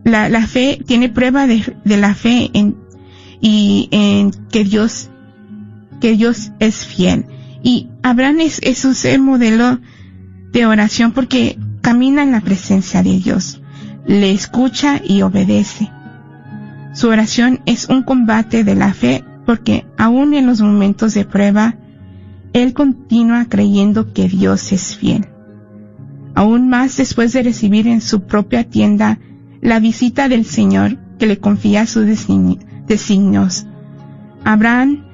la, 0.04 0.28
la 0.28 0.46
fe 0.46 0.80
tiene 0.86 1.08
prueba 1.08 1.48
de, 1.48 1.76
de 1.84 1.96
la 1.96 2.14
fe 2.14 2.50
en, 2.54 2.76
y 3.40 3.88
en 3.90 4.30
que 4.30 4.62
Dios, 4.62 5.10
que 6.00 6.16
Dios 6.16 6.52
es 6.60 6.86
fiel. 6.86 7.26
Y 7.64 7.88
Abraham 8.04 8.38
es, 8.42 8.60
es 8.62 8.84
un 8.84 9.24
modelo 9.24 9.80
de 10.52 10.64
oración 10.64 11.10
porque 11.10 11.58
camina 11.80 12.22
en 12.22 12.30
la 12.30 12.40
presencia 12.40 13.02
de 13.02 13.18
Dios, 13.18 13.60
le 14.06 14.30
escucha 14.30 15.02
y 15.04 15.22
obedece. 15.22 15.90
Su 16.94 17.08
oración 17.08 17.60
es 17.66 17.88
un 17.88 18.04
combate 18.04 18.62
de 18.62 18.76
la 18.76 18.94
fe 18.94 19.24
porque 19.44 19.84
aún 19.98 20.34
en 20.34 20.46
los 20.46 20.60
momentos 20.60 21.12
de 21.14 21.24
prueba, 21.24 21.74
él 22.52 22.72
continúa 22.72 23.46
creyendo 23.48 24.12
que 24.12 24.28
Dios 24.28 24.72
es 24.72 24.96
fiel. 24.96 25.26
Aún 26.34 26.68
más 26.68 26.96
después 26.96 27.32
de 27.32 27.42
recibir 27.42 27.88
en 27.88 28.00
su 28.00 28.22
propia 28.22 28.64
tienda 28.64 29.18
la 29.60 29.80
visita 29.80 30.28
del 30.28 30.44
Señor 30.44 30.96
que 31.18 31.26
le 31.26 31.38
confía 31.38 31.86
sus 31.86 32.06
designios. 32.06 33.66
Abraham 34.44 35.04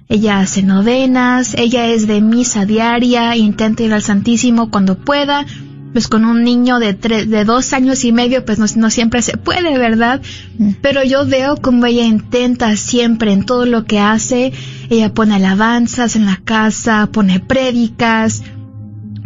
Ella 0.08 0.40
hace 0.40 0.62
novenas, 0.62 1.54
ella 1.54 1.86
es 1.86 2.06
de 2.08 2.20
misa 2.20 2.66
diaria, 2.66 3.36
intenta 3.36 3.82
ir 3.82 3.92
al 3.92 4.02
Santísimo 4.02 4.70
cuando 4.70 4.98
pueda, 4.98 5.46
pues 5.92 6.08
con 6.08 6.24
un 6.24 6.44
niño 6.44 6.78
de, 6.78 6.92
de 6.92 7.44
dos 7.44 7.72
años 7.72 8.04
y 8.04 8.12
medio, 8.12 8.44
pues 8.44 8.76
no, 8.76 8.90
siempre 8.90 9.22
se 9.22 9.36
puede, 9.36 9.76
¿verdad? 9.78 10.20
Mm. 10.58 10.72
Pero 10.80 11.02
yo 11.04 11.26
veo 11.26 11.56
como 11.56 11.86
ella 11.86 12.04
intenta 12.04 12.76
siempre 12.76 13.32
en 13.32 13.44
todo 13.44 13.66
lo 13.66 13.84
que 13.84 13.98
hace, 13.98 14.52
ella 14.88 15.12
pone 15.12 15.34
alabanzas 15.34 16.16
en 16.16 16.26
la 16.26 16.40
casa, 16.44 17.08
pone 17.12 17.40
prédicas, 17.40 18.42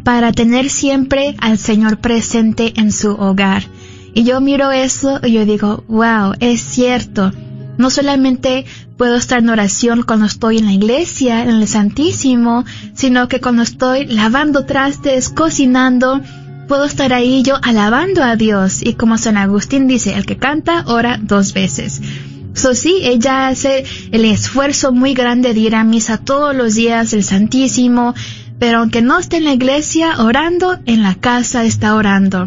para 0.04 0.32
tener 0.32 0.68
siempre 0.68 1.34
al 1.38 1.58
Señor 1.58 1.98
presente 1.98 2.74
en 2.76 2.92
su 2.92 3.12
hogar. 3.12 3.64
Y 4.14 4.22
yo 4.24 4.40
miro 4.40 4.70
eso 4.70 5.18
y 5.24 5.32
yo 5.32 5.44
digo, 5.44 5.84
wow, 5.88 6.34
es 6.38 6.60
cierto. 6.60 7.32
No 7.78 7.90
solamente 7.90 8.64
puedo 8.96 9.16
estar 9.16 9.40
en 9.40 9.48
oración 9.48 10.02
cuando 10.02 10.26
estoy 10.26 10.58
en 10.58 10.66
la 10.66 10.72
iglesia, 10.72 11.42
en 11.42 11.50
el 11.50 11.66
Santísimo, 11.66 12.64
sino 12.94 13.26
que 13.26 13.40
cuando 13.40 13.62
estoy 13.62 14.06
lavando 14.06 14.64
trastes, 14.66 15.30
cocinando, 15.30 16.20
puedo 16.66 16.84
estar 16.84 17.12
ahí 17.12 17.42
yo 17.42 17.56
alabando 17.62 18.22
a 18.22 18.36
Dios. 18.36 18.82
Y 18.82 18.94
como 18.94 19.18
San 19.18 19.36
Agustín 19.36 19.86
dice, 19.86 20.14
el 20.14 20.26
que 20.26 20.36
canta 20.36 20.84
ora 20.86 21.18
dos 21.22 21.52
veces. 21.52 22.00
So 22.54 22.74
sí, 22.74 23.00
ella 23.02 23.48
hace 23.48 23.84
el 24.12 24.24
esfuerzo 24.24 24.92
muy 24.92 25.12
grande 25.14 25.54
de 25.54 25.60
ir 25.60 25.74
a 25.74 25.84
misa 25.84 26.18
todos 26.18 26.54
los 26.54 26.74
días, 26.74 27.12
el 27.12 27.24
Santísimo, 27.24 28.14
pero 28.58 28.78
aunque 28.78 29.02
no 29.02 29.18
esté 29.18 29.38
en 29.38 29.44
la 29.44 29.52
iglesia 29.52 30.22
orando, 30.22 30.78
en 30.86 31.02
la 31.02 31.16
casa 31.16 31.64
está 31.64 31.96
orando. 31.96 32.46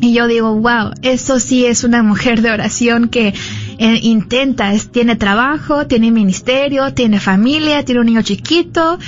Y 0.00 0.12
yo 0.12 0.28
digo, 0.28 0.54
wow, 0.54 0.92
eso 1.02 1.40
sí 1.40 1.66
es 1.66 1.82
una 1.82 2.02
mujer 2.02 2.40
de 2.40 2.50
oración 2.50 3.08
que 3.08 3.34
eh, 3.78 3.98
intenta, 4.02 4.72
tiene 4.92 5.16
trabajo, 5.16 5.86
tiene 5.86 6.10
ministerio, 6.10 6.94
tiene 6.94 7.18
familia, 7.18 7.84
tiene 7.84 8.00
un 8.00 8.06
niño 8.06 8.22
chiquito, 8.22 8.98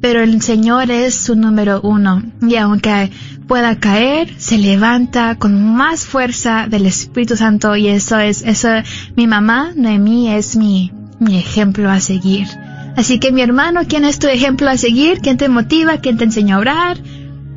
pero 0.00 0.22
el 0.22 0.40
Señor 0.42 0.90
es 0.90 1.14
su 1.14 1.36
número 1.36 1.80
uno. 1.82 2.22
Y 2.42 2.56
aunque 2.56 3.10
pueda 3.46 3.78
caer, 3.80 4.34
se 4.38 4.58
levanta 4.58 5.36
con 5.36 5.74
más 5.74 6.04
fuerza 6.04 6.66
del 6.68 6.84
Espíritu 6.86 7.36
Santo 7.36 7.76
y 7.76 7.86
eso 7.88 8.18
es, 8.18 8.42
eso, 8.42 8.68
mi 9.16 9.26
mamá, 9.26 9.72
Noemí, 9.74 10.30
es 10.32 10.56
mi, 10.56 10.92
mi 11.18 11.38
ejemplo 11.38 11.90
a 11.90 12.00
seguir. 12.00 12.46
Así 12.96 13.18
que 13.18 13.32
mi 13.32 13.42
hermano, 13.42 13.82
¿quién 13.88 14.04
es 14.04 14.18
tu 14.18 14.26
ejemplo 14.26 14.68
a 14.68 14.76
seguir? 14.76 15.20
¿Quién 15.20 15.36
te 15.36 15.48
motiva? 15.48 15.98
¿Quién 15.98 16.18
te 16.18 16.24
enseña 16.24 16.56
a 16.56 16.58
orar? 16.58 16.98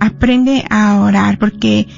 aprende 0.00 0.64
a 0.70 1.00
orar 1.00 1.38
porque, 1.38 1.88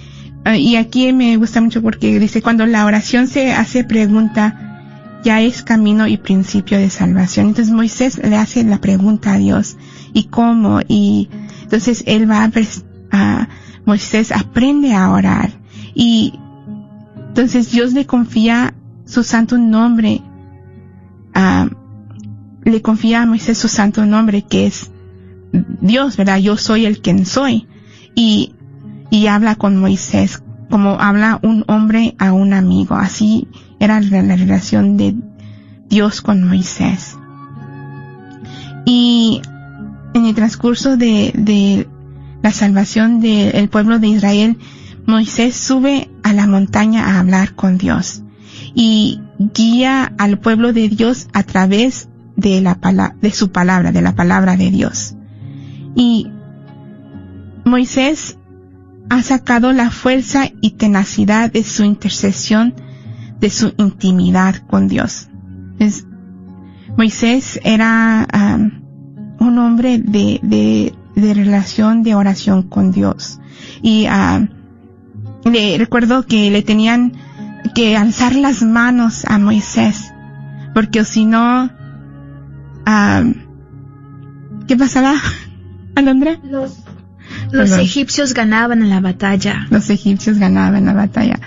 uh, 0.46 0.54
y 0.54 0.76
aquí 0.76 1.12
me 1.12 1.37
gusta 1.37 1.61
mucho 1.61 1.83
porque 1.83 2.18
dice, 2.18 2.42
cuando 2.42 2.66
la 2.66 2.85
oración 2.85 3.26
se 3.26 3.52
hace 3.52 3.85
pregunta, 3.85 5.20
ya 5.24 5.40
es 5.40 5.62
camino 5.62 6.07
y 6.07 6.16
principio 6.16 6.78
de 6.78 6.90
salvación. 6.90 7.48
Entonces 7.48 7.72
Moisés 7.72 8.18
le 8.18 8.37
hace 8.37 8.64
la 8.64 8.80
pregunta 8.80 9.35
a 9.35 9.38
Dios, 9.38 9.76
¿y 10.12 10.24
cómo? 10.24 10.80
Y 10.87 11.28
entonces 11.62 12.04
él 12.07 12.30
va 12.30 12.50
a, 13.11 13.48
Moisés 13.87 14.33
aprende 14.33 14.94
a 14.94 15.11
orar 15.11 15.63
y 15.94 16.38
entonces 17.28 17.70
Dios 17.70 17.92
le 17.92 18.07
confía 18.07 18.74
su 19.04 19.22
santo 19.22 19.59
nombre, 19.59 20.22
le 22.64 22.83
confía 22.83 23.22
a 23.22 23.26
Moisés 23.26 23.59
su 23.59 23.68
santo 23.68 24.07
nombre 24.07 24.42
que 24.42 24.66
es 24.66 24.90
Dios, 25.80 26.16
¿verdad? 26.16 26.38
Yo 26.38 26.57
soy 26.57 26.87
el 26.87 27.00
quien 27.00 27.26
soy. 27.26 27.68
Y, 28.14 28.54
y 29.11 29.26
habla 29.26 29.57
con 29.57 29.78
Moisés 29.78 30.42
como 30.70 31.00
habla 31.00 31.38
un 31.42 31.64
hombre 31.68 32.16
a 32.18 32.33
un 32.33 32.52
amigo. 32.52 32.96
Así 32.96 33.46
era 33.78 34.00
la, 34.00 34.37
relación 34.37 34.96
de 34.96 35.14
Dios 35.88 36.20
con 36.20 36.42
Moisés. 36.42 37.16
Y 38.85 39.40
en 40.14 40.26
el 40.26 40.35
transcurso 40.35 40.96
de, 40.96 41.33
de 41.37 41.88
la 42.42 42.50
salvación 42.50 43.20
del 43.20 43.68
pueblo 43.68 43.98
de 43.98 44.09
Israel, 44.09 44.59
Moisés 45.07 45.55
sube 45.55 46.11
a 46.23 46.33
la 46.33 46.47
montaña 46.47 47.07
a 47.07 47.21
hablar 47.21 47.55
con 47.55 47.79
Dios 47.79 48.23
y 48.75 49.21
guía 49.38 50.12
al 50.19 50.38
pueblo 50.38 50.73
de 50.73 50.88
Dios 50.88 51.29
a 51.33 51.43
través 51.43 52.09
de 52.37 52.61
la 52.61 52.79
de 53.21 53.31
su 53.31 53.51
palabra, 53.53 53.93
de 53.93 54.03
la 54.03 54.14
palabra 54.14 54.57
de 54.57 54.71
Dios. 54.71 55.14
Y 55.95 56.29
Moisés 57.64 58.38
ha 59.11 59.23
sacado 59.23 59.73
la 59.73 59.90
fuerza 59.90 60.51
y 60.61 60.73
tenacidad 60.73 61.53
de 61.53 61.62
su 61.62 61.85
intercesión, 61.85 62.75
de 63.40 63.51
su 63.51 63.75
intimidad 63.77 64.57
con 64.67 64.88
Dios. 64.88 65.29
Moisés 66.97 67.61
era 67.64 68.27
un 69.38 69.59
hombre 69.59 69.99
de, 69.99 70.40
de, 70.43 70.95
de, 71.14 71.35
relación, 71.35 72.03
de 72.03 72.14
oración 72.14 72.62
con 72.62 72.93
Dios. 72.93 73.40
Y 73.83 74.07
le 75.44 75.78
recuerdo 75.78 76.26
que 76.26 76.50
le 76.50 76.62
tenían 76.62 77.12
que 77.74 77.96
alzar 77.96 78.35
las 78.35 78.62
manos 78.62 79.24
a 79.26 79.38
Moisés, 79.38 80.12
porque 80.74 81.04
si 81.04 81.24
no, 81.24 81.70
um, 82.87 83.35
¿qué 84.66 84.76
pasaba, 84.76 85.14
Alondra? 85.94 86.38
Los 86.44 86.85
los 87.50 87.72
egipcios 87.72 88.35
ganaban 88.35 88.83
en 88.83 88.90
la 88.90 89.00
batalla. 89.00 89.66
Los 89.70 89.90
egipcios 89.90 90.38
ganaban 90.38 90.76
en 90.76 90.87
la 90.87 90.92
batalla. 90.92 91.38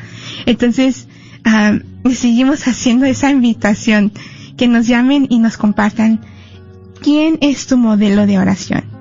Entonces, 0.45 1.07
uh, 1.45 2.09
seguimos 2.11 2.67
haciendo 2.67 3.05
esa 3.05 3.29
invitación, 3.29 4.11
que 4.55 4.67
nos 4.67 4.87
llamen 4.87 5.27
y 5.29 5.39
nos 5.39 5.57
compartan 5.57 6.21
quién 7.01 7.37
es 7.41 7.67
tu 7.67 7.77
modelo 7.77 8.25
de 8.25 8.39
oración. 8.39 8.96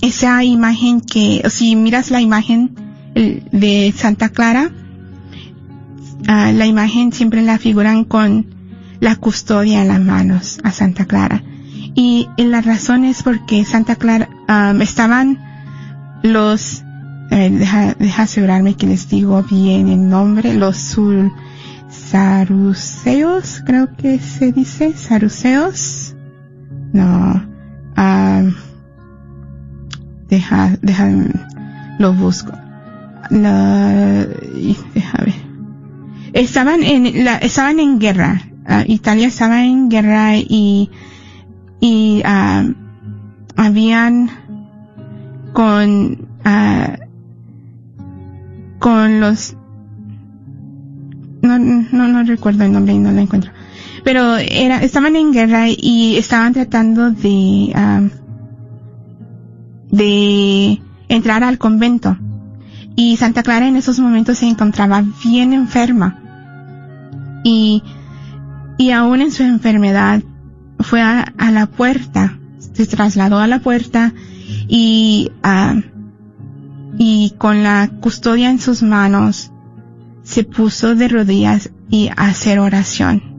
esa 0.00 0.44
imagen 0.44 1.00
que, 1.00 1.42
si 1.48 1.76
miras 1.76 2.10
la 2.10 2.20
imagen 2.20 2.74
de 3.14 3.94
Santa 3.96 4.28
Clara, 4.28 4.70
ah, 6.28 6.52
la 6.52 6.66
imagen 6.66 7.12
siempre 7.12 7.42
la 7.42 7.58
figuran 7.58 8.04
con 8.04 8.46
la 9.00 9.16
custodia 9.16 9.82
en 9.82 9.88
las 9.88 10.00
manos 10.00 10.58
a 10.64 10.72
Santa 10.72 11.06
Clara. 11.06 11.42
Y, 11.94 12.28
la 12.36 12.60
razón 12.60 13.04
es 13.04 13.22
porque 13.22 13.64
Santa 13.64 13.96
Clara 13.96 14.28
um, 14.48 14.82
estaban 14.82 15.38
los, 16.22 16.82
deja, 17.30 17.94
deja, 17.94 18.22
asegurarme 18.22 18.74
que 18.74 18.86
les 18.86 19.08
digo 19.08 19.42
bien 19.42 19.88
el 19.88 20.08
nombre, 20.08 20.54
los 20.54 20.76
sul, 20.76 21.32
saruceos, 21.88 23.62
creo 23.64 23.88
que 23.96 24.18
se 24.18 24.52
dice, 24.52 24.92
saruceos. 24.94 26.05
No, 26.96 27.34
um, 27.96 28.54
deja, 30.28 30.76
deja, 30.82 31.10
lo 31.98 32.12
busco. 32.14 32.52
La, 33.30 34.26
deja 34.94 35.18
ver. 35.18 35.34
Estaban 36.32 36.82
en, 36.82 37.24
la, 37.24 37.38
estaban 37.38 37.80
en 37.80 37.98
guerra 37.98 38.42
Ah, 38.68 38.82
Italia 38.84 39.28
estaba 39.28 39.64
en 39.64 39.88
guerra 39.88 40.36
y, 40.38 40.90
y 41.80 42.20
uh, 42.24 42.74
habían 43.56 44.28
con, 45.52 46.26
uh, 46.44 46.96
con 48.80 49.20
los, 49.20 49.56
no, 51.42 51.58
no, 51.60 52.08
no 52.08 52.24
recuerdo 52.24 52.64
el 52.64 52.72
nombre 52.72 52.94
y 52.94 52.98
no 52.98 53.12
lo 53.12 53.20
encuentro. 53.20 53.52
Pero 54.06 54.36
era, 54.36 54.82
estaban 54.82 55.16
en 55.16 55.32
guerra 55.32 55.66
y 55.68 56.16
estaban 56.16 56.54
tratando 56.54 57.10
de, 57.10 57.74
de 59.90 60.80
entrar 61.08 61.42
al 61.44 61.58
convento. 61.58 62.16
Y 62.94 63.18
Santa 63.18 63.42
Clara 63.42 63.66
en 63.66 63.76
esos 63.76 63.98
momentos 63.98 64.38
se 64.38 64.46
encontraba 64.46 65.04
bien 65.22 65.52
enferma. 65.52 66.22
Y 67.44 67.82
y 68.78 68.90
aún 68.90 69.22
en 69.22 69.32
su 69.32 69.42
enfermedad 69.42 70.22
fue 70.80 71.00
a, 71.00 71.32
la 71.50 71.66
puerta, 71.66 72.38
se 72.74 72.86
trasladó 72.86 73.38
a 73.38 73.46
la 73.46 73.60
puerta 73.60 74.12
y, 74.68 75.30
uh, 75.42 75.80
y 76.98 77.34
con 77.38 77.62
la 77.62 77.88
custodia 78.00 78.50
en 78.50 78.60
sus 78.60 78.82
manos 78.82 79.50
se 80.22 80.44
puso 80.44 80.94
de 80.94 81.08
rodillas 81.08 81.70
y 81.88 82.08
a 82.08 82.26
hacer 82.26 82.58
oración. 82.58 83.35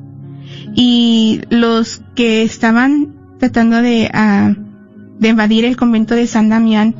Y 0.80 1.42
los 1.50 2.04
que 2.14 2.44
estaban 2.44 3.16
tratando 3.40 3.82
de, 3.82 4.12
uh, 4.14 4.54
de 5.20 5.30
invadir 5.30 5.66
el 5.66 5.76
convento 5.76 6.14
de 6.14 6.28
San 6.28 6.50
Damián, 6.50 6.94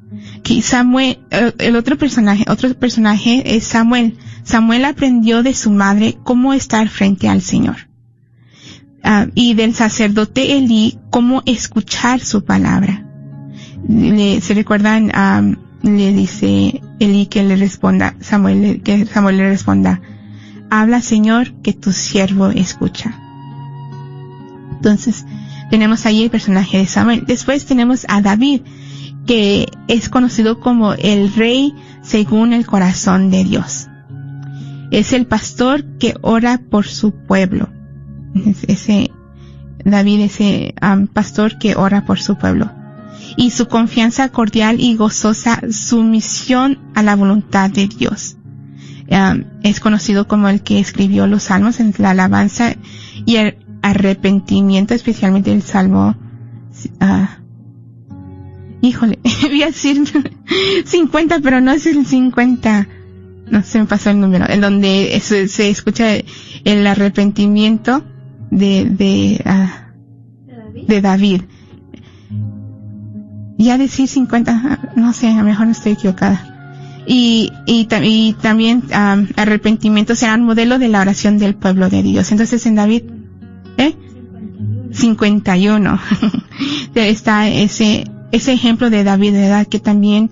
Que 0.43 0.63
Samuel, 0.63 1.19
eh, 1.31 1.53
el 1.59 1.77
otro 1.77 1.97
personaje, 1.97 2.45
otro 2.49 2.73
personaje 2.75 3.57
es 3.57 3.65
Samuel. 3.65 4.17
Samuel 4.45 4.85
aprendió 4.85 5.43
de 5.43 5.55
su 5.55 5.71
madre 5.71 6.19
cómo 6.23 6.55
estar 6.55 6.89
frente 6.89 7.29
al 7.29 7.43
Señor. 7.43 7.89
Ah, 9.03 9.27
y 9.35 9.55
del 9.55 9.75
sacerdote 9.75 10.57
Elí 10.57 10.99
cómo 11.11 11.43
escuchar 11.47 12.21
su 12.21 12.45
palabra. 12.45 13.05
se 14.41 14.55
recuerdan, 14.55 15.11
le 15.83 16.13
dice 16.13 16.83
Elí 16.99 17.27
que 17.27 17.43
le 17.45 17.57
responda, 17.57 18.15
Samuel, 18.21 18.83
que 18.83 19.07
Samuel 19.07 19.37
le 19.37 19.49
responda, 19.49 20.01
habla 20.71 21.01
Señor 21.01 21.53
que 21.63 21.73
tu 21.73 21.93
siervo 21.93 22.49
escucha. 22.49 23.19
Entonces, 24.73 25.25
tenemos 25.71 26.07
ahí 26.07 26.23
el 26.23 26.31
personaje 26.31 26.79
de 26.79 26.87
Samuel. 26.87 27.25
Después 27.27 27.67
tenemos 27.67 28.07
a 28.09 28.21
David, 28.21 28.63
que 29.27 29.69
es 29.89 30.09
conocido 30.09 30.61
como 30.61 30.95
el 30.95 31.33
rey 31.35 31.75
según 32.03 32.53
el 32.53 32.67
corazón 32.67 33.31
de 33.31 33.45
Dios. 33.45 33.89
Es 34.91 35.13
el 35.13 35.27
pastor 35.27 35.85
que 35.99 36.15
ora 36.23 36.61
por 36.71 36.87
su 36.87 37.13
pueblo. 37.13 37.69
ese 38.67 39.11
David, 39.85 40.21
ese 40.21 40.75
pastor 41.13 41.59
que 41.59 41.77
ora 41.77 42.05
por 42.07 42.19
su 42.19 42.37
pueblo. 42.37 42.71
Y 43.37 43.51
su 43.51 43.67
confianza 43.67 44.31
cordial 44.31 44.81
y 44.81 44.97
gozosa 44.97 45.61
sumisión 45.71 46.79
a 46.95 47.03
la 47.03 47.17
voluntad 47.17 47.71
de 47.71 47.89
Dios. 47.89 48.37
es 49.63 49.81
conocido 49.81 50.29
como 50.29 50.49
el 50.49 50.63
que 50.63 50.79
escribió 50.79 51.27
los 51.27 51.45
salmos 51.45 51.81
en 51.81 51.95
la 51.99 52.11
alabanza 52.11 52.75
y 53.25 53.37
el 53.37 53.59
arrepentimiento, 53.83 54.95
especialmente 54.95 55.53
el 55.53 55.63
salmo. 55.63 56.17
Ah, 57.01 57.39
híjole, 58.81 59.19
voy 59.43 59.63
a 59.63 59.67
decir 59.67 60.03
50, 60.85 61.41
pero 61.41 61.61
no 61.61 61.73
es 61.73 61.87
el 61.87 62.07
50. 62.07 62.89
No, 63.51 63.63
se 63.63 63.79
me 63.79 63.87
pasó 63.87 64.11
el 64.11 64.21
número. 64.21 64.49
En 64.49 64.61
donde 64.61 65.19
se, 65.23 65.49
se 65.49 65.71
escucha 65.71 66.07
el 66.65 66.87
arrepentimiento 66.87 68.05
de, 68.51 68.85
de, 68.85 69.43
ah, 69.45 69.93
¿De, 70.87 71.01
David? 71.01 71.43
Ya 73.59 73.77
decir 73.77 74.09
50, 74.09 74.93
no 74.97 75.13
sé, 75.13 75.29
a 75.29 75.39
lo 75.39 75.45
mejor 75.45 75.67
no 75.67 75.73
estoy 75.73 75.93
equivocada. 75.93 76.55
Y, 77.07 77.53
y, 77.67 77.85
también 77.87 78.83
arrepentimiento 78.93 80.15
será 80.15 80.35
un 80.35 80.45
modelo 80.45 80.79
de 80.79 80.89
la 80.89 81.01
oración 81.01 81.39
del 81.39 81.55
pueblo 81.55 81.89
de 81.89 82.03
Dios. 82.03 82.31
Entonces 82.31 82.65
en 82.67 82.75
David, 82.75 83.03
¿eh? 83.79 83.95
51. 84.93 85.99
Está 86.95 87.49
ese, 87.49 88.05
ese 88.33 88.53
ejemplo 88.53 88.91
de 88.91 89.05
David, 89.05 89.33
¿verdad? 89.33 89.67
Que 89.67 89.81
también 89.81 90.31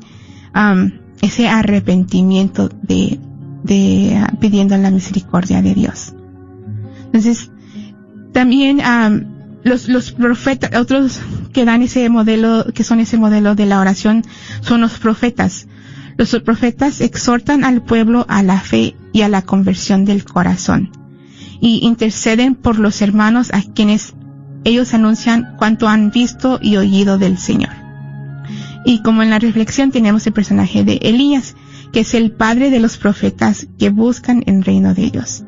ese 1.22 1.48
arrepentimiento 1.48 2.68
de, 2.82 3.18
de 3.62 4.20
pidiendo 4.40 4.76
la 4.76 4.90
misericordia 4.90 5.62
de 5.62 5.74
Dios. 5.74 6.14
Entonces, 7.06 7.50
también 8.32 8.80
los, 9.66 9.88
los 9.88 10.12
profetas, 10.12 10.78
otros 10.80 11.20
que 11.52 11.64
dan 11.64 11.82
ese 11.82 12.08
modelo, 12.08 12.66
que 12.72 12.84
son 12.84 13.00
ese 13.00 13.18
modelo 13.18 13.54
de 13.54 13.66
la 13.66 13.80
oración, 13.80 14.22
son 14.60 14.80
los 14.80 14.98
profetas. 14.98 15.66
Los 16.16 16.34
profetas 16.44 17.00
exhortan 17.00 17.64
al 17.64 17.82
pueblo 17.82 18.24
a 18.28 18.42
la 18.42 18.60
fe 18.60 18.96
y 19.12 19.22
a 19.22 19.28
la 19.28 19.42
conversión 19.42 20.04
del 20.04 20.24
corazón 20.24 20.90
y 21.60 21.84
interceden 21.84 22.54
por 22.54 22.78
los 22.78 23.02
hermanos 23.02 23.50
a 23.52 23.62
quienes 23.62 24.14
ellos 24.64 24.94
anuncian 24.94 25.56
cuanto 25.58 25.88
han 25.88 26.10
visto 26.10 26.58
y 26.62 26.76
oído 26.76 27.18
del 27.18 27.36
Señor. 27.36 27.72
Y 28.84 29.02
como 29.02 29.22
en 29.22 29.30
la 29.30 29.40
reflexión 29.40 29.90
tenemos 29.90 30.26
el 30.28 30.32
personaje 30.32 30.84
de 30.84 31.00
Elías, 31.02 31.56
que 31.92 32.00
es 32.00 32.14
el 32.14 32.30
padre 32.30 32.70
de 32.70 32.78
los 32.78 32.98
profetas 32.98 33.66
que 33.78 33.90
buscan 33.90 34.44
el 34.46 34.62
reino 34.62 34.94
de 34.94 35.10
Dios. 35.10 35.44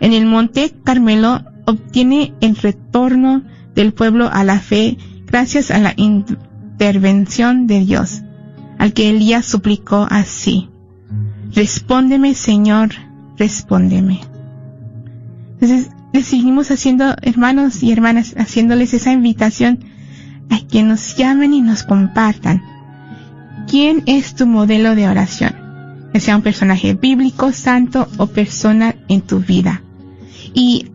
En 0.00 0.12
el 0.12 0.26
monte 0.26 0.74
Carmelo 0.84 1.42
obtiene 1.66 2.32
el 2.40 2.56
retorno 2.56 3.42
del 3.74 3.92
pueblo 3.92 4.28
a 4.32 4.42
la 4.44 4.58
fe 4.58 4.96
gracias 5.26 5.70
a 5.70 5.78
la 5.78 5.92
intervención 5.96 7.66
de 7.66 7.80
Dios, 7.84 8.22
al 8.78 8.92
que 8.92 9.10
Elías 9.10 9.44
suplicó 9.44 10.06
así. 10.10 10.70
Respóndeme, 11.52 12.34
Señor, 12.34 12.90
respóndeme. 13.36 14.20
Entonces, 15.60 15.90
le 16.12 16.22
seguimos 16.22 16.70
haciendo, 16.70 17.14
hermanos 17.22 17.82
y 17.82 17.92
hermanas, 17.92 18.34
haciéndoles 18.38 18.94
esa 18.94 19.12
invitación 19.12 19.80
a 20.50 20.60
que 20.66 20.82
nos 20.82 21.16
llamen 21.16 21.52
y 21.52 21.60
nos 21.60 21.82
compartan. 21.82 22.62
¿Quién 23.68 24.02
es 24.06 24.34
tu 24.34 24.46
modelo 24.46 24.94
de 24.94 25.08
oración? 25.08 25.54
Que 26.12 26.20
sea 26.20 26.36
un 26.36 26.42
personaje 26.42 26.94
bíblico, 26.94 27.52
santo 27.52 28.08
o 28.16 28.28
persona 28.28 28.94
en 29.08 29.22
tu 29.22 29.40
vida. 29.40 29.82
Y 30.54 30.86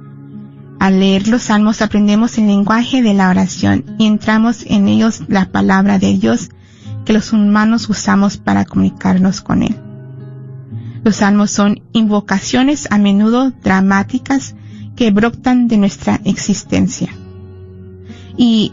Al 0.79 0.99
leer 0.99 1.27
los 1.27 1.43
salmos 1.43 1.81
aprendemos 1.81 2.37
el 2.37 2.47
lenguaje 2.47 3.01
de 3.01 3.13
la 3.13 3.29
oración 3.29 3.83
y 3.99 4.05
entramos 4.05 4.63
en 4.65 4.87
ellos 4.87 5.23
la 5.27 5.51
palabra 5.51 5.99
de 5.99 6.17
Dios 6.17 6.49
que 7.05 7.13
los 7.13 7.33
humanos 7.33 7.89
usamos 7.89 8.37
para 8.37 8.65
comunicarnos 8.65 9.41
con 9.41 9.63
Él. 9.63 9.75
Los 11.03 11.17
salmos 11.17 11.51
son 11.51 11.81
invocaciones 11.93 12.87
a 12.91 12.97
menudo 12.97 13.51
dramáticas 13.63 14.55
que 14.95 15.11
brotan 15.11 15.67
de 15.67 15.77
nuestra 15.77 16.19
existencia. 16.25 17.09
Y 18.37 18.71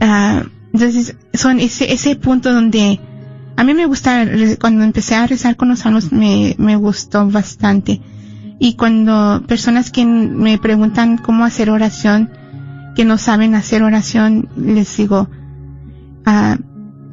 uh, 0.00 0.48
Entonces, 0.72 1.16
son 1.34 1.60
ese, 1.60 2.16
punto 2.16 2.52
donde 2.52 3.00
a 3.56 3.64
mí 3.64 3.74
me 3.74 3.86
gusta, 3.86 4.26
cuando 4.60 4.84
empecé 4.84 5.14
a 5.14 5.26
rezar 5.26 5.56
con 5.56 5.68
los 5.68 5.80
salmos, 5.80 6.12
me, 6.12 6.54
me 6.58 6.76
gustó 6.76 7.28
bastante. 7.28 8.00
Y 8.58 8.74
cuando 8.74 9.42
personas 9.46 9.90
que 9.90 10.04
me 10.04 10.58
preguntan 10.58 11.18
cómo 11.18 11.44
hacer 11.44 11.70
oración, 11.70 12.30
que 12.96 13.04
no 13.04 13.18
saben 13.18 13.54
hacer 13.54 13.82
oración, 13.82 14.48
les 14.56 14.96
digo, 14.96 15.28
uh, 16.26 16.56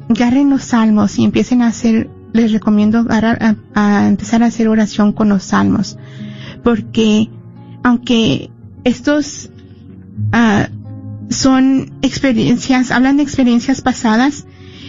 agarren 0.08 0.50
los 0.50 0.62
salmos 0.62 1.18
y 1.18 1.24
empiecen 1.24 1.62
a 1.62 1.68
hacer, 1.68 2.10
les 2.32 2.52
recomiendo 2.52 3.06
a, 3.08 4.06
empezar 4.08 4.42
a 4.42 4.46
hacer 4.46 4.68
oración 4.68 5.12
con 5.12 5.28
los 5.28 5.44
salmos. 5.44 5.98
Porque 6.62 7.30
aunque 7.82 8.50
estos 8.84 9.50
uh, 10.32 11.32
son 11.32 11.92
experiencias, 12.02 12.90
hablan 12.90 13.16
de 13.16 13.22
experiencias 13.22 13.80
pasadas, 13.80 14.46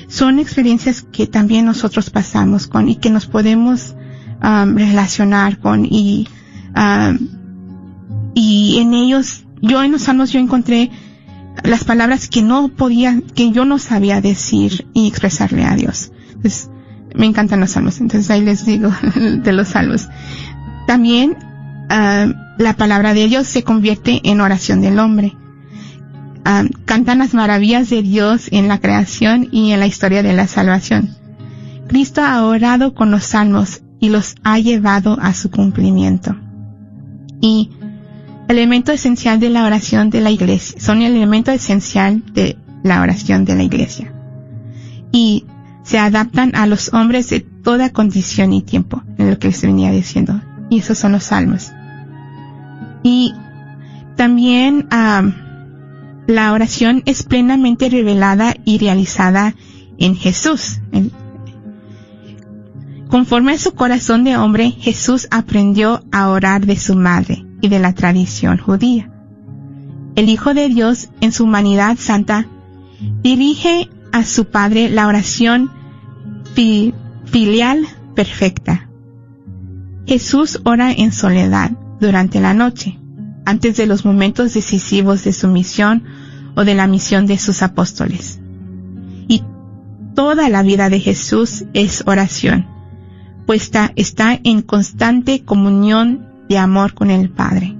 son 0.07 0.39
experiencias 0.39 1.01
que 1.01 1.27
también 1.27 1.65
nosotros 1.65 2.09
pasamos 2.09 2.67
con 2.67 2.89
y 2.89 2.95
que 2.95 3.09
nos 3.09 3.25
podemos 3.27 3.95
um, 4.41 4.75
relacionar 4.75 5.59
con 5.59 5.85
y 5.85 6.27
um, 6.75 7.27
y 8.33 8.77
en 8.79 8.93
ellos 8.93 9.43
yo 9.61 9.83
en 9.83 9.91
los 9.91 10.03
salmos 10.03 10.31
yo 10.31 10.39
encontré 10.39 10.91
las 11.63 11.83
palabras 11.83 12.27
que 12.27 12.41
no 12.41 12.69
podía 12.69 13.21
que 13.35 13.51
yo 13.51 13.65
no 13.65 13.79
sabía 13.79 14.21
decir 14.21 14.87
y 14.93 15.07
expresarle 15.07 15.65
a 15.65 15.75
Dios 15.75 16.11
entonces 16.27 16.69
me 17.15 17.25
encantan 17.25 17.59
los 17.59 17.71
salmos 17.71 17.99
entonces 17.99 18.29
ahí 18.29 18.41
les 18.41 18.65
digo 18.65 18.91
de 19.15 19.53
los 19.53 19.69
salmos 19.69 20.07
también 20.85 21.37
uh, 21.89 22.33
la 22.57 22.73
palabra 22.75 23.13
de 23.13 23.27
Dios 23.27 23.47
se 23.47 23.63
convierte 23.63 24.21
en 24.23 24.41
oración 24.41 24.81
del 24.81 24.99
hombre 24.99 25.35
cantan 26.85 27.19
las 27.19 27.33
maravillas 27.33 27.89
de 27.89 28.01
Dios 28.01 28.47
en 28.51 28.67
la 28.67 28.79
creación 28.79 29.49
y 29.51 29.71
en 29.71 29.79
la 29.79 29.87
historia 29.87 30.23
de 30.23 30.33
la 30.33 30.47
salvación. 30.47 31.15
Cristo 31.87 32.21
ha 32.21 32.45
orado 32.45 32.93
con 32.93 33.11
los 33.11 33.25
salmos 33.25 33.81
y 33.99 34.09
los 34.09 34.35
ha 34.43 34.59
llevado 34.59 35.17
a 35.21 35.33
su 35.33 35.51
cumplimiento. 35.51 36.35
Y 37.41 37.71
elemento 38.47 38.91
esencial 38.91 39.39
de 39.39 39.49
la 39.49 39.65
oración 39.65 40.09
de 40.09 40.21
la 40.21 40.31
iglesia, 40.31 40.79
son 40.79 41.01
el 41.01 41.15
elemento 41.15 41.51
esencial 41.51 42.23
de 42.33 42.57
la 42.83 43.01
oración 43.01 43.45
de 43.45 43.55
la 43.55 43.63
iglesia. 43.63 44.13
Y 45.11 45.45
se 45.83 45.99
adaptan 45.99 46.55
a 46.55 46.65
los 46.67 46.93
hombres 46.93 47.29
de 47.29 47.41
toda 47.41 47.91
condición 47.91 48.53
y 48.53 48.61
tiempo, 48.61 49.03
en 49.17 49.31
lo 49.31 49.39
que 49.39 49.47
les 49.49 49.61
venía 49.61 49.91
diciendo. 49.91 50.41
Y 50.69 50.79
esos 50.79 50.97
son 50.97 51.13
los 51.13 51.23
salmos. 51.23 51.71
Y 53.03 53.33
también, 54.15 54.87
la 54.89 56.51
oración 56.51 57.03
es 57.05 57.23
plenamente 57.23 57.89
revelada 57.89 58.55
y 58.65 58.79
realizada 58.79 59.55
en 59.97 60.15
Jesús. 60.15 60.79
Conforme 63.09 63.53
a 63.53 63.57
su 63.57 63.73
corazón 63.73 64.25
de 64.25 64.35
hombre, 64.35 64.71
Jesús 64.71 65.27
aprendió 65.31 66.03
a 66.11 66.27
orar 66.27 66.65
de 66.65 66.75
su 66.75 66.95
madre 66.95 67.46
y 67.61 67.69
de 67.69 67.79
la 67.79 67.93
tradición 67.93 68.57
judía. 68.57 69.11
El 70.15 70.29
Hijo 70.29 70.53
de 70.53 70.69
Dios, 70.69 71.09
en 71.21 71.31
su 71.31 71.43
humanidad 71.43 71.97
santa, 71.97 72.47
dirige 73.21 73.89
a 74.11 74.23
su 74.23 74.45
Padre 74.45 74.89
la 74.89 75.07
oración 75.07 75.71
filial 77.25 77.85
perfecta. 78.15 78.89
Jesús 80.07 80.61
ora 80.63 80.91
en 80.91 81.11
soledad 81.11 81.71
durante 81.99 82.39
la 82.39 82.53
noche 82.53 82.99
antes 83.47 83.77
de 83.77 83.85
los 83.85 84.03
momentos 84.03 84.53
decisivos 84.53 85.23
de 85.23 85.31
su 85.31 85.47
misión 85.47 86.03
o 86.55 86.65
de 86.65 86.75
la 86.75 86.85
misión 86.85 87.27
de 87.27 87.37
sus 87.37 87.61
apóstoles. 87.61 88.41
Y 89.29 89.41
toda 90.15 90.49
la 90.49 90.63
vida 90.63 90.89
de 90.89 90.99
Jesús 90.99 91.63
es 91.73 92.03
oración, 92.05 92.67
pues 93.45 93.71
está, 93.95 94.39
en 94.43 94.61
constante 94.63 95.45
comunión 95.45 96.26
de 96.49 96.57
amor 96.57 96.93
con 96.93 97.11
el 97.11 97.29
Padre. 97.29 97.75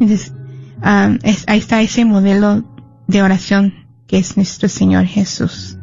Entonces, 0.00 0.34
um, 0.78 1.18
ahí 1.46 1.58
está 1.58 1.80
ese 1.80 2.04
modelo 2.04 2.64
de 3.06 3.22
oración 3.22 3.74
que 4.06 4.18
es 4.18 4.36
nuestro 4.36 4.68
Señor 4.68 5.06
Jesús. 5.06 5.78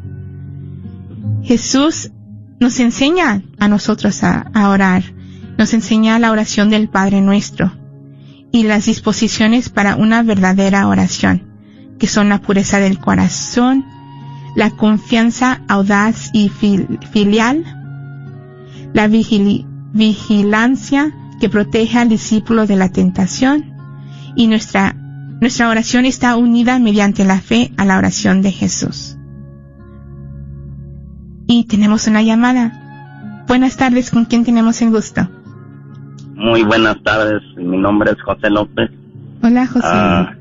Jesús 1.43 2.11
nos 2.59 2.79
enseña 2.79 3.41
a 3.57 3.67
nosotros 3.67 4.23
a 4.23 4.69
orar, 4.69 5.03
nos 5.57 5.73
enseña 5.73 6.19
la 6.19 6.31
oración 6.31 6.69
del 6.69 6.89
Padre 6.89 7.21
nuestro, 7.21 7.71
y 8.51 8.63
las 8.63 8.85
disposiciones 8.85 9.69
para 9.69 9.95
una 9.95 10.23
verdadera 10.23 10.87
oración, 10.87 11.43
que 11.99 12.07
son 12.07 12.29
la 12.29 12.41
pureza 12.41 12.79
del 12.79 12.97
corazón, 12.99 13.85
la 14.55 14.71
confianza 14.71 15.61
audaz 15.67 16.31
y 16.33 16.49
filial, 16.49 17.63
la 18.93 19.07
vigilancia 19.07 21.13
que 21.39 21.49
protege 21.49 21.97
al 21.97 22.09
discípulo 22.09 22.65
de 22.65 22.75
la 22.75 22.91
tentación 22.91 23.73
y 24.35 24.47
nuestra, 24.47 24.93
nuestra 25.41 25.69
oración 25.69 26.05
está 26.05 26.35
unida 26.35 26.79
mediante 26.79 27.25
la 27.25 27.39
fe 27.39 27.71
a 27.77 27.85
la 27.85 27.97
oración 27.97 28.41
de 28.41 28.51
Jesús. 28.51 29.17
Y 31.47 31.65
tenemos 31.65 32.07
una 32.07 32.21
llamada. 32.21 33.43
Buenas 33.47 33.77
tardes, 33.77 34.11
¿con 34.11 34.25
quién 34.25 34.45
tenemos 34.45 34.81
el 34.81 34.91
gusto? 34.91 35.27
Muy 36.35 36.63
buenas 36.63 37.01
tardes, 37.03 37.41
mi 37.57 37.77
nombre 37.77 38.11
es 38.11 38.21
José 38.21 38.49
López. 38.49 38.91
Hola 39.41 39.65
José. 39.65 39.87
Ah, 39.89 40.33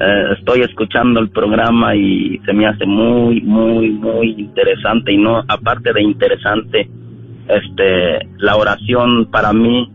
eh, 0.00 0.34
estoy 0.38 0.62
escuchando 0.62 1.20
el 1.20 1.30
programa 1.30 1.94
y 1.94 2.40
se 2.46 2.52
me 2.52 2.66
hace 2.66 2.86
muy, 2.86 3.40
muy, 3.42 3.90
muy 3.90 4.30
interesante 4.38 5.12
y 5.12 5.18
no, 5.18 5.42
aparte 5.46 5.92
de 5.92 6.02
interesante, 6.02 6.90
este, 7.46 8.28
la 8.38 8.56
oración 8.56 9.26
para 9.30 9.52
mí 9.52 9.90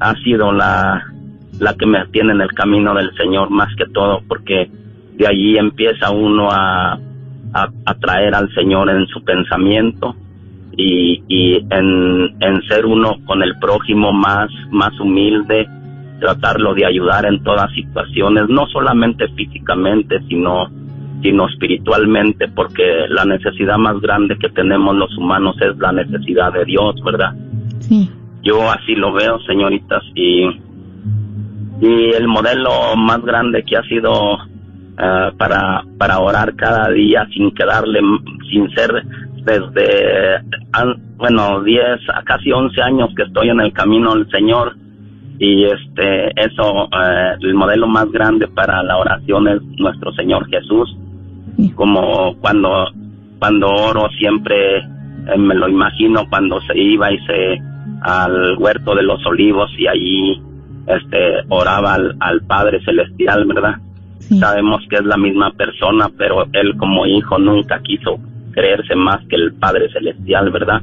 ha 0.00 0.14
sido 0.16 0.52
la, 0.52 1.02
la 1.58 1.74
que 1.74 1.86
me 1.86 2.04
tiene 2.06 2.32
en 2.32 2.40
el 2.40 2.52
camino 2.52 2.94
del 2.94 3.14
Señor 3.16 3.50
más 3.50 3.74
que 3.76 3.86
todo 3.86 4.22
porque 4.26 4.70
de 5.16 5.26
allí 5.26 5.56
empieza 5.56 6.10
uno 6.10 6.50
a, 6.50 6.94
a, 7.52 7.68
a 7.86 7.94
traer 7.94 8.34
al 8.34 8.52
Señor 8.54 8.90
en 8.90 9.06
su 9.06 9.22
pensamiento 9.22 10.16
y, 10.76 11.22
y 11.28 11.56
en, 11.70 12.34
en, 12.40 12.62
ser 12.68 12.84
uno 12.84 13.18
con 13.26 13.42
el 13.42 13.56
prójimo 13.58 14.12
más, 14.12 14.50
más 14.70 14.98
humilde, 14.98 15.68
tratarlo 16.18 16.74
de 16.74 16.86
ayudar 16.86 17.26
en 17.26 17.42
todas 17.44 17.72
situaciones, 17.72 18.48
no 18.48 18.66
solamente 18.66 19.28
físicamente, 19.28 20.20
sino, 20.28 20.68
sino 21.22 21.48
espiritualmente, 21.48 22.48
porque 22.48 23.06
la 23.08 23.24
necesidad 23.24 23.78
más 23.78 24.00
grande 24.00 24.36
que 24.38 24.48
tenemos 24.48 24.96
los 24.96 25.16
humanos 25.16 25.56
es 25.60 25.78
la 25.78 25.92
necesidad 25.92 26.52
de 26.52 26.64
Dios, 26.64 26.96
¿verdad? 27.04 27.34
Sí. 27.80 28.10
Yo 28.44 28.70
así 28.70 28.94
lo 28.94 29.12
veo, 29.12 29.40
señoritas, 29.40 30.02
y, 30.14 30.44
y 31.80 32.10
el 32.14 32.28
modelo 32.28 32.94
más 32.96 33.22
grande 33.22 33.64
que 33.64 33.76
ha 33.76 33.82
sido 33.84 34.34
uh, 34.34 35.36
para, 35.36 35.82
para 35.98 36.18
orar 36.18 36.54
cada 36.56 36.90
día 36.90 37.26
sin 37.32 37.50
quedarle, 37.54 38.00
sin 38.50 38.70
ser 38.74 39.02
desde, 39.44 40.40
bueno, 41.16 41.62
10 41.62 41.84
a 42.14 42.22
casi 42.22 42.50
11 42.50 42.82
años 42.82 43.10
que 43.16 43.24
estoy 43.24 43.50
en 43.50 43.60
el 43.60 43.72
camino 43.72 44.14
del 44.14 44.28
Señor 44.30 44.76
y 45.38 45.64
este, 45.64 46.28
eso, 46.40 46.84
eh, 46.84 47.36
el 47.40 47.54
modelo 47.54 47.86
más 47.86 48.10
grande 48.10 48.46
para 48.48 48.82
la 48.82 48.96
oración 48.96 49.48
es 49.48 49.60
nuestro 49.78 50.12
Señor 50.12 50.48
Jesús. 50.48 50.96
Como 51.74 52.34
cuando, 52.40 52.86
cuando 53.38 53.68
oro 53.68 54.08
siempre 54.18 54.78
eh, 54.78 55.38
me 55.38 55.54
lo 55.54 55.68
imagino 55.68 56.22
cuando 56.28 56.60
se 56.62 56.78
iba 56.78 57.12
y 57.12 57.18
se 57.26 57.58
al 58.04 58.56
huerto 58.58 58.94
de 58.94 59.02
los 59.02 59.24
olivos 59.26 59.70
y 59.78 59.86
allí 59.86 60.42
este 60.86 61.42
oraba 61.48 61.94
al, 61.94 62.14
al 62.20 62.42
Padre 62.42 62.84
Celestial, 62.84 63.46
¿verdad? 63.46 63.76
Sabemos 64.18 64.82
que 64.88 64.96
es 64.96 65.04
la 65.04 65.16
misma 65.16 65.50
persona, 65.52 66.10
pero 66.16 66.46
él 66.52 66.76
como 66.76 67.06
hijo 67.06 67.38
nunca 67.38 67.80
quiso 67.80 68.18
creerse 68.52 68.94
más 68.94 69.26
que 69.26 69.36
el 69.36 69.54
Padre 69.54 69.90
Celestial, 69.90 70.50
¿verdad? 70.50 70.80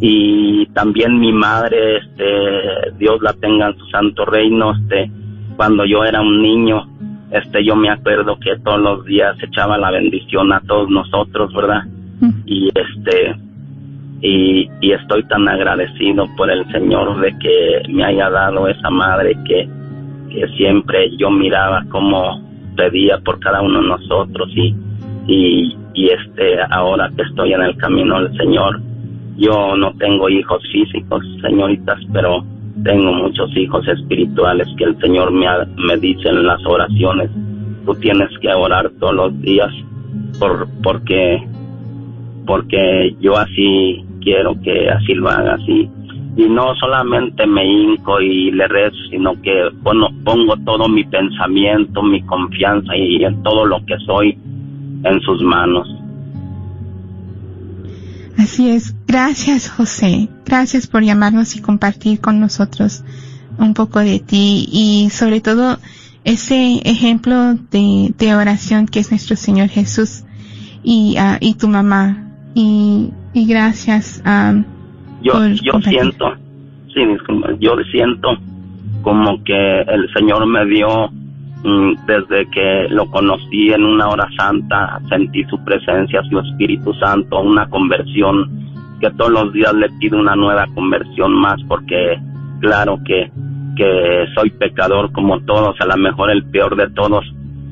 Y 0.00 0.66
también 0.74 1.18
mi 1.18 1.32
madre, 1.32 1.98
este, 1.98 2.92
Dios 2.98 3.20
la 3.22 3.32
tenga 3.34 3.68
en 3.68 3.78
su 3.78 3.86
santo 3.86 4.24
reino, 4.26 4.72
este, 4.72 5.10
cuando 5.56 5.84
yo 5.86 6.04
era 6.04 6.20
un 6.20 6.42
niño, 6.42 6.86
este, 7.30 7.64
yo 7.64 7.76
me 7.76 7.90
acuerdo 7.90 8.38
que 8.38 8.58
todos 8.62 8.80
los 8.80 9.04
días 9.06 9.36
echaba 9.42 9.78
la 9.78 9.90
bendición 9.90 10.52
a 10.52 10.60
todos 10.60 10.90
nosotros, 10.90 11.52
¿verdad? 11.54 11.84
Mm. 12.20 12.30
Y 12.44 12.68
este, 12.68 13.34
y, 14.20 14.70
y 14.80 14.92
estoy 14.92 15.22
tan 15.24 15.48
agradecido 15.48 16.26
por 16.36 16.50
el 16.50 16.66
Señor 16.72 17.20
de 17.20 17.36
que 17.38 17.92
me 17.92 18.04
haya 18.04 18.30
dado 18.30 18.68
esa 18.68 18.90
madre 18.90 19.36
que, 19.44 19.68
que 20.30 20.48
siempre 20.56 21.16
yo 21.16 21.30
miraba 21.30 21.84
cómo 21.90 22.42
pedía 22.76 23.18
por 23.18 23.38
cada 23.40 23.62
uno 23.62 23.80
de 23.80 23.88
nosotros 23.88 24.50
y, 24.54 24.74
y, 25.26 25.76
y 25.94 26.08
este 26.08 26.58
ahora 26.70 27.10
que 27.16 27.22
estoy 27.22 27.52
en 27.52 27.62
el 27.62 27.76
camino 27.76 28.22
del 28.22 28.36
Señor 28.36 28.80
yo 29.36 29.76
no 29.76 29.92
tengo 29.98 30.28
hijos 30.28 30.62
físicos 30.72 31.22
señoritas 31.42 31.98
pero 32.12 32.44
tengo 32.84 33.12
muchos 33.12 33.54
hijos 33.56 33.86
espirituales 33.88 34.68
que 34.76 34.84
el 34.84 34.98
Señor 35.00 35.32
me, 35.32 35.46
me 35.76 35.96
dice 35.96 36.28
en 36.28 36.46
las 36.46 36.64
oraciones. 36.66 37.30
Tú 37.84 37.94
tienes 37.94 38.28
que 38.40 38.52
orar 38.52 38.90
todos 38.98 39.14
los 39.14 39.40
días 39.40 39.70
por 40.38 40.68
porque 40.82 41.42
porque 42.46 43.16
yo 43.20 43.36
así 43.36 44.04
quiero 44.26 44.60
que 44.60 44.90
así 44.90 45.14
lo 45.14 45.28
haga 45.28 45.54
así 45.54 45.88
y 46.36 46.48
no 46.48 46.74
solamente 46.74 47.46
me 47.46 47.64
hinco 47.64 48.20
y 48.20 48.50
le 48.50 48.66
rezo 48.66 48.96
sino 49.08 49.40
que 49.40 49.70
bueno, 49.82 50.08
pongo 50.24 50.56
todo 50.64 50.88
mi 50.88 51.04
pensamiento 51.04 52.02
mi 52.02 52.20
confianza 52.22 52.96
y 52.96 53.24
en 53.24 53.40
todo 53.44 53.64
lo 53.64 53.78
que 53.86 53.96
soy 54.04 54.36
en 55.04 55.20
sus 55.20 55.40
manos 55.42 55.86
Así 58.38 58.68
es. 58.68 58.94
Gracias, 59.06 59.70
José. 59.70 60.28
Gracias 60.44 60.86
por 60.86 61.02
llamarnos 61.02 61.56
y 61.56 61.62
compartir 61.62 62.20
con 62.20 62.38
nosotros 62.38 63.02
un 63.58 63.72
poco 63.72 64.00
de 64.00 64.18
ti 64.20 64.68
y 64.70 65.08
sobre 65.10 65.40
todo 65.40 65.78
ese 66.24 66.82
ejemplo 66.84 67.54
de, 67.70 68.34
oración 68.34 68.88
que 68.88 69.00
es 69.00 69.10
nuestro 69.10 69.36
Señor 69.36 69.68
Jesús 69.68 70.24
y, 70.82 71.16
uh, 71.18 71.38
y 71.40 71.54
tu 71.54 71.68
mamá. 71.68 72.25
Y, 72.58 73.12
y 73.34 73.46
gracias. 73.46 74.22
Um, 74.24 74.64
yo, 75.20 75.34
yo 75.62 75.78
siento, 75.82 76.34
sí, 76.86 77.02
yo 77.60 77.76
siento 77.92 78.30
como 79.02 79.44
que 79.44 79.80
el 79.82 80.10
Señor 80.14 80.46
me 80.46 80.64
dio 80.64 81.10
mm, 81.62 82.06
desde 82.06 82.50
que 82.50 82.86
lo 82.88 83.10
conocí 83.10 83.72
en 83.74 83.84
una 83.84 84.08
hora 84.08 84.26
santa, 84.38 84.98
sentí 85.10 85.44
su 85.44 85.62
presencia, 85.66 86.22
su 86.30 86.38
Espíritu 86.38 86.94
Santo, 86.94 87.42
una 87.42 87.68
conversión 87.68 88.48
que 89.00 89.10
todos 89.10 89.32
los 89.32 89.52
días 89.52 89.74
le 89.74 89.90
pido 90.00 90.18
una 90.18 90.34
nueva 90.34 90.66
conversión 90.74 91.34
más 91.34 91.62
porque 91.68 92.18
claro 92.60 92.98
que 93.04 93.30
que 93.76 94.24
soy 94.34 94.48
pecador 94.48 95.12
como 95.12 95.40
todos, 95.40 95.78
a 95.78 95.84
lo 95.84 95.98
mejor 95.98 96.30
el 96.30 96.42
peor 96.44 96.74
de 96.74 96.88
todos, 96.94 97.26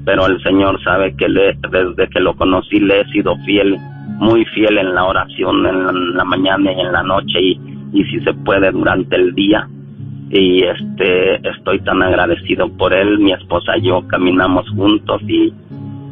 pero 0.05 0.27
el 0.27 0.43
Señor 0.43 0.79
sabe 0.85 1.17
que 1.17 1.31
le, 1.31 1.57
desde 1.71 2.11
que 2.11 2.21
lo 2.21 2.37
conocí 2.37 2.79
le 2.79 3.01
he 3.01 3.05
sido 3.07 3.35
fiel, 3.47 3.79
muy 4.19 4.45
fiel 4.47 4.79
en 4.79 4.95
la 4.95 5.05
oración, 5.05 5.67
en 5.67 6.15
la, 6.15 6.25
mañana 6.25 6.73
y 6.73 6.81
en 6.81 6.93
la 6.93 7.03
noche 7.03 7.41
y, 7.41 7.61
y 7.93 8.05
si 8.05 8.21
se 8.21 8.33
puede 8.33 8.71
durante 8.71 9.17
el 9.17 9.35
día. 9.35 9.69
Y 10.31 10.63
este, 10.63 11.37
estoy 11.49 11.81
tan 11.81 12.03
agradecido 12.03 12.69
por 12.77 12.93
él, 12.95 13.19
mi 13.19 13.33
esposa 13.33 13.77
y 13.77 13.87
yo 13.87 14.07
caminamos 14.09 14.69
juntos 14.71 15.23
y, 15.29 15.53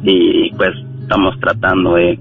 y 0.03 0.51
pues 0.53 0.71
estamos 1.01 1.37
tratando 1.39 1.95
de 1.95 2.17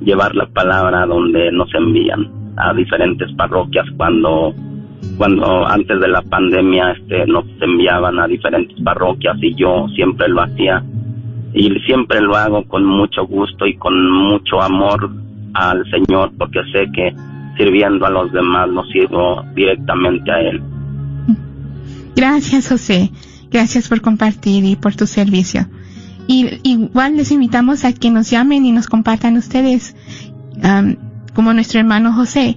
llevar 0.00 0.34
la 0.34 0.46
palabra 0.46 1.06
donde 1.06 1.50
nos 1.52 1.72
envían 1.74 2.28
a 2.56 2.72
diferentes 2.74 3.32
parroquias 3.32 3.86
cuando 3.96 4.54
cuando 5.18 5.66
antes 5.66 6.00
de 6.00 6.08
la 6.08 6.22
pandemia 6.22 6.92
este, 6.92 7.26
nos 7.26 7.44
enviaban 7.60 8.18
a 8.18 8.26
diferentes 8.26 8.80
parroquias 8.82 9.36
y 9.40 9.54
yo 9.54 9.86
siempre 9.94 10.28
lo 10.28 10.42
hacía 10.42 10.82
y 11.54 11.70
siempre 11.86 12.20
lo 12.20 12.36
hago 12.36 12.64
con 12.64 12.84
mucho 12.84 13.26
gusto 13.26 13.66
y 13.66 13.76
con 13.76 14.10
mucho 14.10 14.60
amor 14.60 15.10
al 15.54 15.84
Señor 15.90 16.32
porque 16.36 16.60
sé 16.72 16.90
que 16.92 17.14
sirviendo 17.56 18.06
a 18.06 18.10
los 18.10 18.32
demás 18.32 18.68
lo 18.68 18.84
sirvo 18.86 19.42
directamente 19.54 20.30
a 20.30 20.40
Él. 20.40 20.62
Gracias 22.16 22.68
José, 22.68 23.10
gracias 23.50 23.88
por 23.88 24.00
compartir 24.00 24.64
y 24.64 24.76
por 24.76 24.94
tu 24.94 25.06
servicio. 25.06 25.66
Y 26.26 26.58
igual 26.62 27.16
les 27.16 27.30
invitamos 27.30 27.84
a 27.84 27.92
que 27.92 28.10
nos 28.10 28.30
llamen 28.30 28.64
y 28.64 28.72
nos 28.72 28.86
compartan 28.86 29.36
ustedes, 29.36 29.94
como 31.34 31.52
nuestro 31.52 31.80
hermano 31.80 32.12
José, 32.12 32.56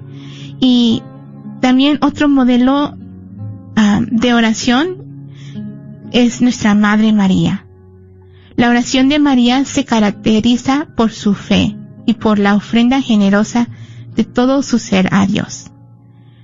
Y 0.60 1.02
también 1.62 1.96
otro 2.02 2.28
modelo 2.28 2.98
uh, 3.76 4.04
de 4.10 4.34
oración 4.34 5.30
es 6.12 6.40
nuestra 6.40 6.74
Madre 6.74 7.12
María. 7.12 7.66
La 8.56 8.68
oración 8.68 9.08
de 9.08 9.18
María 9.18 9.64
se 9.64 9.84
caracteriza 9.84 10.88
por 10.96 11.10
su 11.10 11.34
fe 11.34 11.76
y 12.06 12.14
por 12.14 12.38
la 12.38 12.54
ofrenda 12.54 13.00
generosa 13.00 13.68
de 14.14 14.24
todo 14.24 14.62
su 14.62 14.78
ser 14.78 15.08
a 15.12 15.26
Dios. 15.26 15.70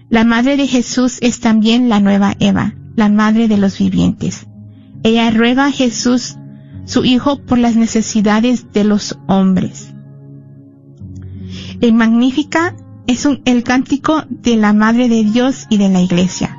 La 0.09 0.25
Madre 0.25 0.57
de 0.57 0.67
Jesús 0.67 1.19
es 1.21 1.41
también 1.41 1.89
la 1.89 2.01
nueva 2.01 2.35
Eva, 2.41 2.75
la 2.97 3.11
Madre 3.11 3.47
de 3.47 3.59
los 3.59 3.79
vivientes. 3.79 4.47
Ella 5.03 5.31
ruega 5.31 5.67
a 5.67 5.73
Jesús 5.73 6.37
su 6.87 7.05
Hijo 7.05 7.45
por 7.45 7.59
las 7.59 7.77
necesidades 7.77 8.73
de 8.73 8.85
los 8.85 9.19
hombres. 9.27 9.93
El 11.81 11.93
Magnífica 11.93 12.75
es 13.07 13.27
un, 13.27 13.43
el 13.45 13.63
cántico 13.63 14.25
de 14.29 14.57
la 14.57 14.73
Madre 14.73 15.09
de 15.09 15.25
Dios 15.25 15.67
y 15.69 15.77
de 15.77 15.91
la 15.91 16.01
Iglesia. 16.01 16.57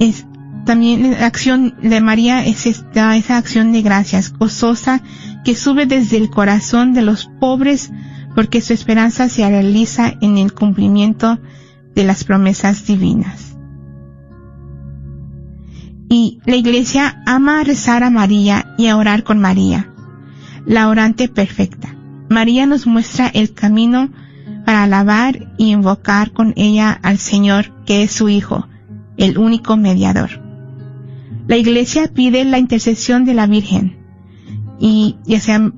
Es 0.00 0.26
también 0.64 1.12
la 1.12 1.26
acción 1.26 1.74
de 1.82 2.00
María 2.00 2.44
es 2.44 2.66
esta, 2.66 3.16
esa 3.16 3.36
acción 3.36 3.72
de 3.72 3.82
gracias 3.82 4.32
gozosa 4.32 5.02
que 5.44 5.56
sube 5.56 5.86
desde 5.86 6.16
el 6.18 6.30
corazón 6.30 6.92
de 6.94 7.02
los 7.02 7.30
pobres 7.40 7.90
porque 8.34 8.60
su 8.60 8.72
esperanza 8.72 9.28
se 9.28 9.48
realiza 9.48 10.14
en 10.20 10.38
el 10.38 10.54
cumplimiento 10.54 11.38
de 11.94 12.04
las 12.04 12.24
promesas 12.24 12.86
divinas. 12.86 13.56
Y 16.08 16.40
la 16.44 16.56
iglesia 16.56 17.22
ama 17.26 17.64
rezar 17.64 18.04
a 18.04 18.10
María 18.10 18.74
y 18.78 18.86
a 18.86 18.96
orar 18.96 19.24
con 19.24 19.40
María, 19.40 19.92
la 20.66 20.88
orante 20.88 21.28
perfecta. 21.28 21.94
María 22.28 22.66
nos 22.66 22.86
muestra 22.86 23.28
el 23.28 23.52
camino 23.52 24.10
para 24.64 24.84
alabar 24.84 25.52
y 25.58 25.70
invocar 25.70 26.32
con 26.32 26.52
ella 26.56 26.92
al 27.02 27.18
Señor, 27.18 27.72
que 27.84 28.02
es 28.02 28.12
su 28.12 28.28
Hijo, 28.28 28.68
el 29.16 29.38
único 29.38 29.76
mediador. 29.76 30.30
La 31.46 31.56
iglesia 31.56 32.08
pide 32.12 32.44
la 32.44 32.58
intercesión 32.58 33.24
de 33.24 33.34
la 33.34 33.46
Virgen, 33.46 33.96
y 34.78 35.16
ya 35.24 35.40
sea 35.40 35.72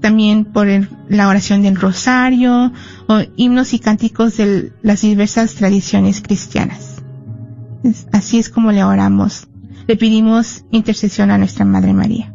también 0.00 0.44
por 0.44 0.68
la 1.08 1.28
oración 1.28 1.62
del 1.62 1.76
rosario 1.76 2.72
o 3.08 3.20
himnos 3.36 3.74
y 3.74 3.78
cánticos 3.78 4.36
de 4.36 4.72
las 4.82 5.00
diversas 5.00 5.54
tradiciones 5.54 6.20
cristianas. 6.20 7.02
así 8.12 8.38
es 8.38 8.48
como 8.48 8.70
le 8.72 8.84
oramos 8.84 9.48
le 9.88 9.96
pedimos 9.96 10.64
intercesión 10.70 11.30
a 11.30 11.38
nuestra 11.38 11.64
Madre 11.64 11.94
María. 11.94 12.32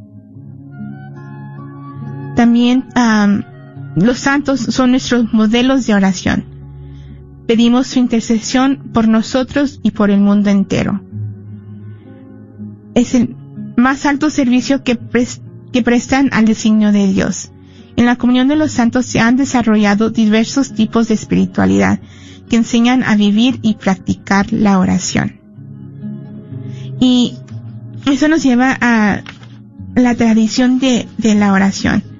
También 2.36 2.86
los 3.96 4.18
santos 4.18 4.60
son 4.60 4.92
nuestros 4.92 5.32
modelos 5.32 5.86
de 5.86 5.94
oración. 5.94 6.46
Pedimos 7.48 7.88
su 7.88 8.00
intercesión 8.00 8.92
por 8.94 9.08
nosotros 9.08 9.80
y 9.84 9.92
por 9.92 10.10
el 10.10 10.22
mundo 10.22 10.50
entero. 10.50 11.02
Es 12.96 13.16
el 13.16 13.36
más 13.76 14.06
alto 14.06 14.30
servicio 14.30 14.84
que, 14.84 14.96
prestan 15.84 16.30
al 16.32 16.46
designio 16.46 16.92
de 16.92 17.08
Dios. 17.12 17.52
En 17.96 18.06
la 18.06 18.16
comunión 18.16 18.48
de 18.48 18.56
los 18.56 18.72
santos 18.72 19.06
se 19.06 19.20
han 19.20 19.36
desarrollado 19.36 20.10
diversos 20.10 20.74
tipos 20.74 21.08
de 21.08 21.16
espiritualidad 21.16 22.00
que 22.50 22.56
enseñan 22.56 23.04
a 23.04 23.16
vivir 23.16 23.60
y 23.62 23.76
practicar 23.76 24.52
la 24.54 24.80
oración. 24.80 25.40
Y 27.00 27.36
eso 28.06 28.28
nos 28.28 28.44
lleva 28.44 28.78
a 28.80 29.22
la 29.96 30.16
tradición 30.16 30.80
de 30.80 31.08
la 31.36 31.52
oración. 31.52 32.13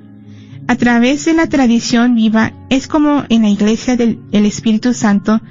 A 0.68 0.76
través 0.76 1.26
de 1.26 1.34
la 1.34 1.48
tradición 1.48 2.16
viva 2.16 2.54
es 2.70 2.88
como 2.88 3.24
en 3.30 3.44
la 3.44 3.50
iglesia 3.50 3.96
del 3.96 4.20
el 4.32 4.46
Espíritu 4.46 4.94
Santo 4.94 5.42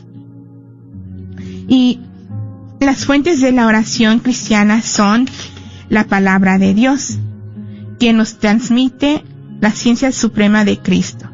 Y 1.69 2.01
las 2.81 3.05
fuentes 3.05 3.41
de 3.41 3.53
la 3.53 3.67
oración 3.67 4.21
cristiana 4.21 4.83
son 4.83 5.27
la 5.89 6.05
palabra 6.05 6.59
de 6.59 6.75
Dios, 6.75 7.19
que 7.99 8.13
nos 8.13 8.39
transmite 8.39 9.25
la 9.61 9.71
ciencia 9.73 10.13
suprema 10.13 10.65
de 10.65 10.79
Cristo. 10.79 11.31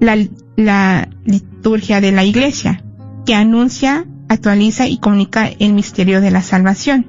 La, 0.00 0.16
la 0.56 1.08
liturgia 1.24 2.00
de 2.00 2.12
la 2.12 2.24
iglesia, 2.24 2.82
que 3.26 3.34
anuncia, 3.34 4.06
actualiza 4.28 4.86
y 4.86 4.98
comunica 4.98 5.48
el 5.58 5.74
misterio 5.74 6.20
de 6.20 6.30
la 6.30 6.42
salvación. 6.42 7.06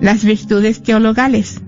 Las 0.00 0.24
virtudes 0.24 0.82
teologales, 0.82 1.60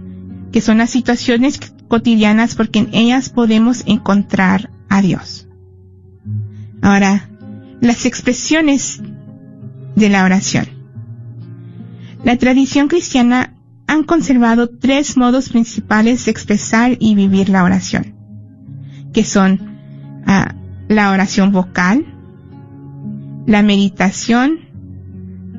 que 0.50 0.60
son 0.60 0.78
las 0.78 0.90
situaciones 0.90 1.60
cotidianas 1.88 2.54
porque 2.54 2.80
en 2.80 2.88
ellas 2.92 3.28
podemos 3.28 3.84
encontrar 3.86 4.70
a 4.88 5.02
Dios. 5.02 5.46
Ahora, 6.80 7.28
las 7.80 8.06
expresiones 8.06 9.00
de 10.02 10.08
la 10.08 10.24
oración. 10.24 10.66
La 12.24 12.36
tradición 12.36 12.88
cristiana 12.88 13.54
han 13.86 14.02
conservado 14.02 14.68
tres 14.68 15.16
modos 15.16 15.50
principales 15.50 16.24
de 16.24 16.32
expresar 16.32 16.96
y 16.98 17.14
vivir 17.14 17.48
la 17.48 17.62
oración, 17.62 18.16
que 19.12 19.22
son 19.22 19.60
ah, 20.26 20.56
la 20.88 21.12
oración 21.12 21.52
vocal, 21.52 22.04
la 23.46 23.62
meditación, 23.62 24.58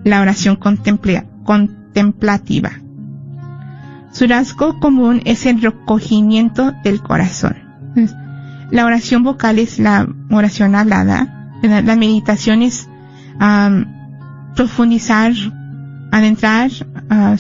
la 0.03 0.19
oración 0.19 0.57
contemplativa. 0.57 2.73
Su 4.11 4.27
rasgo 4.27 4.81
común 4.81 5.21
es 5.23 5.45
el 5.45 5.61
recogimiento 5.61 6.73
del 6.83 7.01
corazón. 7.01 7.55
La 8.71 8.85
oración 8.85 9.23
vocal 9.23 9.59
es 9.59 9.79
la 9.79 10.05
oración 10.29 10.75
hablada, 10.75 11.49
la 11.61 11.95
meditación 11.95 12.61
es 12.61 12.89
profundizar, 14.55 15.33
adentrar, 16.11 16.71
uh, 17.09 17.37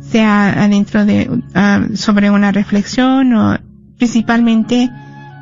sea 0.00 0.64
adentro 0.64 1.04
de, 1.04 1.28
uh, 1.30 1.96
sobre 1.96 2.30
una 2.30 2.52
reflexión 2.52 3.34
o 3.34 3.58
principalmente 3.98 4.90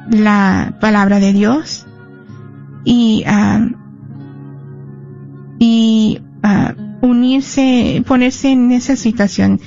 la 0.08 0.76
palabra 0.80 1.18
de 1.18 1.32
Dios 1.32 1.86
y, 2.84 3.24
uh, 3.26 3.74
y 5.58 6.20
unirse, 7.00 8.02
ponerse 8.06 8.52
en 8.52 8.70
esa 8.72 8.96
situación 8.96 9.60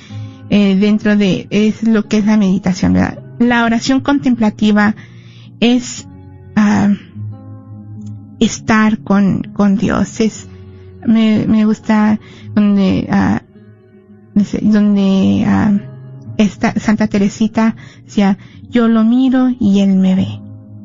eh, 0.50 0.76
dentro 0.76 1.16
de 1.16 1.46
es 1.50 1.82
lo 1.82 2.06
que 2.06 2.18
es 2.18 2.26
la 2.26 2.36
meditación, 2.36 2.92
¿verdad? 2.92 3.18
La 3.38 3.64
oración 3.64 4.00
contemplativa 4.00 4.94
es 5.60 6.06
estar 8.40 8.98
con, 8.98 9.42
con 9.54 9.76
Dios, 9.76 10.20
es 10.20 10.48
me, 11.06 11.46
me 11.46 11.64
gusta 11.64 12.18
donde, 12.54 13.08
uh, 13.10 14.42
donde 14.62 15.46
uh, 15.46 15.80
esta 16.36 16.78
Santa 16.78 17.06
Teresita 17.08 17.76
decía, 18.04 18.38
yo 18.70 18.88
lo 18.88 19.04
miro 19.04 19.50
y 19.58 19.80
él 19.80 19.96
me 19.96 20.14
ve. 20.14 20.28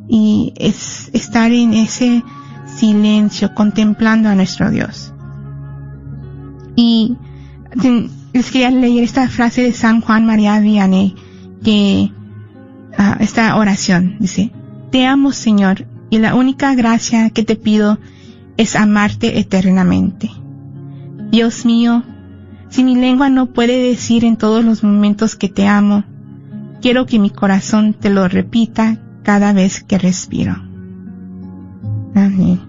Y 0.08 0.54
es 0.58 1.10
estar 1.14 1.52
en 1.52 1.74
ese 1.74 2.24
silencio 2.66 3.54
contemplando 3.54 4.30
a 4.30 4.36
nuestro 4.36 4.70
Dios. 4.70 5.14
Y 6.76 7.16
les 8.34 8.52
quería 8.52 8.72
leer 8.72 9.04
esta 9.04 9.28
frase 9.30 9.62
de 9.62 9.72
San 9.74 10.02
Juan 10.02 10.26
María 10.26 10.60
Vianney, 10.60 11.16
que 11.64 12.12
uh, 12.98 13.16
esta 13.20 13.56
oración 13.56 14.18
dice, 14.20 14.52
Te 14.92 15.06
amo 15.06 15.32
Señor, 15.32 15.88
y 16.10 16.20
la 16.20 16.36
única 16.36 16.76
gracia 16.76 17.30
que 17.30 17.44
te 17.44 17.56
pido 17.56 18.00
es 18.58 18.76
amarte 18.76 19.40
eternamente. 19.40 20.30
Dios 21.32 21.66
mío, 21.66 22.04
si 22.70 22.84
mi 22.84 22.96
lengua 22.96 23.30
no 23.30 23.48
puede 23.48 23.82
decir 23.82 24.26
en 24.26 24.38
todos 24.38 24.64
los 24.64 24.84
momentos 24.84 25.36
que 25.36 25.50
te 25.50 25.68
amo, 25.68 26.04
quiero 26.82 27.06
que 27.06 27.20
mi 27.20 27.30
corazón 27.30 27.94
te 27.94 28.10
lo 28.10 28.28
repita 28.28 28.98
cada 29.24 29.54
vez 29.54 29.84
que 29.84 29.98
respiro. 29.98 30.54
Amén. 32.16 32.62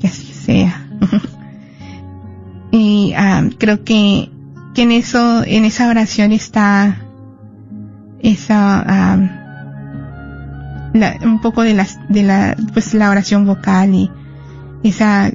Que 0.00 0.08
así 0.08 0.32
sea. 0.32 0.88
y 2.70 3.14
ah, 3.16 3.44
creo 3.58 3.84
que, 3.84 4.30
que 4.74 4.82
en 4.82 4.92
eso, 4.92 5.42
en 5.44 5.64
esa 5.64 5.88
oración 5.88 6.32
está 6.32 6.98
esa, 8.20 8.84
ah, 8.86 9.18
un 11.24 11.40
poco 11.40 11.62
de 11.62 11.74
la, 11.74 11.86
de 12.08 12.22
la, 12.22 12.56
pues 12.72 12.94
la 12.94 13.10
oración 13.10 13.46
vocal 13.46 13.94
y, 13.94 14.10
esa 14.82 15.32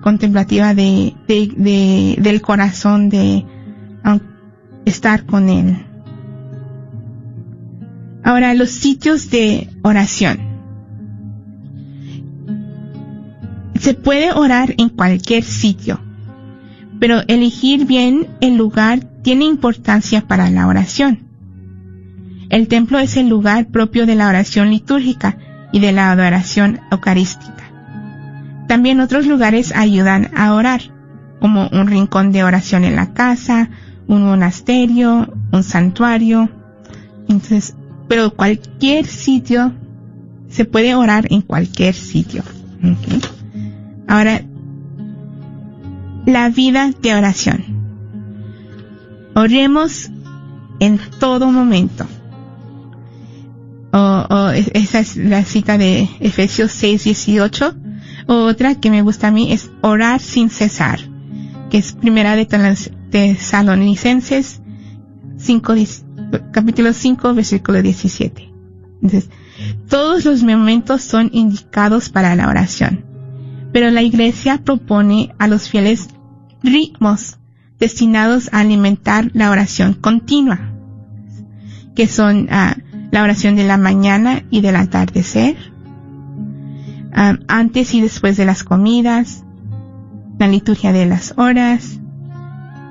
contemplativa 0.00 0.74
de, 0.74 1.14
de, 1.26 2.16
del 2.18 2.40
corazón 2.40 3.08
de 3.08 3.44
estar 4.84 5.26
con 5.26 5.48
Él. 5.48 5.76
Ahora, 8.22 8.54
los 8.54 8.70
sitios 8.70 9.30
de 9.30 9.68
oración. 9.82 10.38
Se 13.78 13.94
puede 13.94 14.32
orar 14.32 14.74
en 14.78 14.88
cualquier 14.88 15.44
sitio, 15.44 16.00
pero 16.98 17.20
elegir 17.28 17.86
bien 17.86 18.26
el 18.40 18.56
lugar 18.56 19.00
tiene 19.22 19.44
importancia 19.44 20.26
para 20.26 20.50
la 20.50 20.66
oración. 20.66 21.26
El 22.48 22.68
templo 22.68 22.98
es 22.98 23.16
el 23.16 23.28
lugar 23.28 23.68
propio 23.68 24.06
de 24.06 24.14
la 24.14 24.28
oración 24.28 24.70
litúrgica 24.70 25.38
y 25.72 25.80
de 25.80 25.92
la 25.92 26.10
adoración 26.10 26.80
eucarística. 26.90 27.55
También 28.68 29.00
otros 29.00 29.26
lugares 29.26 29.72
ayudan 29.74 30.30
a 30.36 30.54
orar, 30.54 30.80
como 31.40 31.68
un 31.68 31.86
rincón 31.86 32.32
de 32.32 32.42
oración 32.42 32.84
en 32.84 32.96
la 32.96 33.12
casa, 33.12 33.70
un 34.08 34.24
monasterio, 34.24 35.32
un 35.52 35.62
santuario. 35.62 36.48
Entonces, 37.28 37.76
pero 38.08 38.34
cualquier 38.34 39.06
sitio, 39.06 39.72
se 40.48 40.64
puede 40.64 40.94
orar 40.94 41.26
en 41.30 41.42
cualquier 41.42 41.94
sitio. 41.94 42.42
Ahora, 44.08 44.42
la 46.24 46.48
vida 46.50 46.90
de 47.02 47.14
oración. 47.14 47.64
Oremos 49.34 50.10
en 50.80 50.98
todo 51.18 51.50
momento. 51.50 52.06
esa 54.74 54.98
es 55.00 55.16
la 55.16 55.44
cita 55.44 55.78
de 55.78 56.08
Efesios 56.20 56.72
6, 56.72 57.04
18 57.04 57.76
otra 58.26 58.74
que 58.74 58.90
me 58.90 59.02
gusta 59.02 59.28
a 59.28 59.30
mí 59.30 59.52
es 59.52 59.70
orar 59.82 60.20
sin 60.20 60.50
cesar, 60.50 61.00
que 61.70 61.78
es 61.78 61.92
primera 61.92 62.36
de 62.36 62.46
Tesalonicenses 63.10 64.60
5, 65.36 65.74
capítulo 66.52 66.92
5, 66.92 67.34
versículo 67.34 67.82
17. 67.82 68.52
Entonces, 69.02 69.30
todos 69.88 70.24
los 70.24 70.42
momentos 70.42 71.02
son 71.02 71.30
indicados 71.32 72.08
para 72.08 72.34
la 72.34 72.48
oración. 72.48 73.04
pero 73.72 73.90
la 73.90 74.02
iglesia 74.02 74.62
propone 74.64 75.34
a 75.38 75.48
los 75.48 75.68
fieles 75.68 76.08
ritmos 76.62 77.36
destinados 77.78 78.48
a 78.52 78.60
alimentar 78.60 79.30
la 79.34 79.50
oración 79.50 79.92
continua, 79.92 80.72
que 81.94 82.06
son 82.06 82.48
ah, 82.50 82.76
la 83.10 83.22
oración 83.22 83.54
de 83.54 83.66
la 83.66 83.76
mañana 83.76 84.44
y 84.50 84.62
del 84.62 84.76
atardecer, 84.76 85.56
antes 87.16 87.94
y 87.94 88.02
después 88.02 88.36
de 88.36 88.44
las 88.44 88.62
comidas, 88.62 89.42
la 90.38 90.48
liturgia 90.48 90.92
de 90.92 91.06
las 91.06 91.34
horas, 91.36 91.98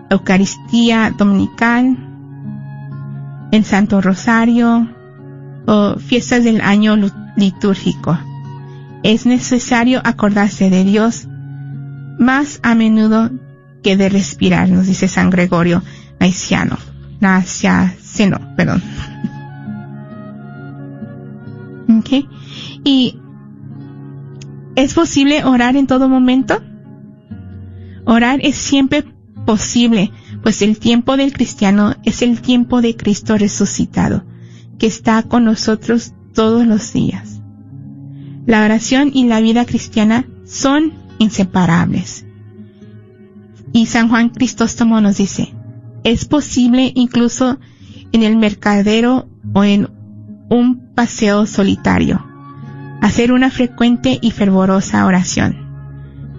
Eucaristía 0.09 1.13
dominical, 1.15 1.97
el 3.51 3.63
Santo 3.63 4.01
Rosario 4.01 4.89
o 5.67 5.95
fiestas 5.99 6.43
del 6.43 6.61
año 6.61 6.95
litúrgico. 7.35 8.17
Es 9.03 9.25
necesario 9.25 10.01
acordarse 10.03 10.69
de 10.69 10.83
Dios 10.83 11.27
más 12.17 12.59
a 12.63 12.73
menudo 12.75 13.29
que 13.83 13.97
de 13.97 14.09
respirar, 14.09 14.69
nos 14.69 14.87
dice 14.87 15.07
San 15.07 15.29
Gregorio 15.29 15.83
Naciano. 16.19 16.77
Naciano, 17.19 18.55
perdón. 18.55 18.81
Okay. 21.87 22.27
¿Y 22.83 23.19
es 24.75 24.93
posible 24.93 25.43
orar 25.43 25.75
en 25.75 25.87
todo 25.87 26.09
momento? 26.09 26.61
Orar 28.05 28.39
es 28.43 28.55
siempre 28.55 29.03
posible, 29.45 30.11
pues 30.43 30.61
el 30.61 30.79
tiempo 30.79 31.17
del 31.17 31.33
cristiano 31.33 31.95
es 32.03 32.21
el 32.21 32.41
tiempo 32.41 32.81
de 32.81 32.95
Cristo 32.95 33.37
resucitado, 33.37 34.25
que 34.77 34.87
está 34.87 35.23
con 35.23 35.45
nosotros 35.45 36.13
todos 36.33 36.67
los 36.67 36.93
días. 36.93 37.41
La 38.45 38.63
oración 38.63 39.11
y 39.13 39.25
la 39.25 39.39
vida 39.39 39.65
cristiana 39.65 40.25
son 40.45 40.93
inseparables. 41.17 42.25
Y 43.71 43.87
San 43.87 44.09
Juan 44.09 44.29
Cristóstomo 44.29 45.01
nos 45.01 45.17
dice, 45.17 45.53
es 46.03 46.25
posible 46.25 46.91
incluso 46.95 47.59
en 48.11 48.23
el 48.23 48.37
mercadero 48.37 49.27
o 49.53 49.63
en 49.63 49.89
un 50.49 50.93
paseo 50.93 51.45
solitario, 51.47 52.25
hacer 53.05 53.31
una 53.31 53.51
frecuente 53.51 54.17
y 54.19 54.31
fervorosa 54.31 55.05
oración. 55.05 55.57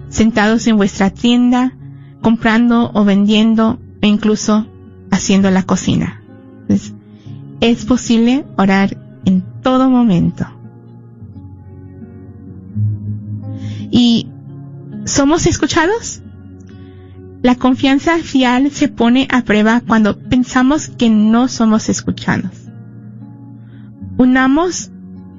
Sentados 0.09 0.67
en 0.67 0.75
vuestra 0.75 1.09
tienda, 1.09 1.77
comprando 2.21 2.91
o 2.93 3.05
vendiendo 3.05 3.79
e 4.01 4.07
incluso 4.07 4.67
haciendo 5.09 5.49
la 5.49 5.63
cocina. 5.63 6.21
es 7.61 7.85
posible 7.85 8.45
orar 8.57 8.97
en 9.23 9.45
todo 9.61 9.89
momento. 9.89 10.45
¿Y 13.89 14.27
somos 15.05 15.45
escuchados? 15.47 16.21
La 17.43 17.55
confianza 17.55 18.17
fiel 18.17 18.71
se 18.71 18.89
pone 18.89 19.29
a 19.31 19.43
prueba 19.43 19.79
cuando 19.87 20.19
pensamos 20.19 20.89
que 20.89 21.09
no 21.09 21.47
somos 21.47 21.87
escuchados. 21.87 22.51
Unamos 24.17 24.91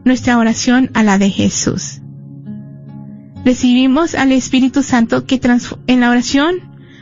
nuestra 0.05 0.39
oración 0.39 0.91
a 0.95 1.03
la 1.03 1.19
de 1.19 1.31
Jesús. 1.31 2.01
Recibimos 3.45 4.15
al 4.15 4.33
Espíritu 4.33 4.83
Santo 4.83 5.25
que 5.25 5.41
en 5.87 6.01
la 6.01 6.11
oración 6.11 6.57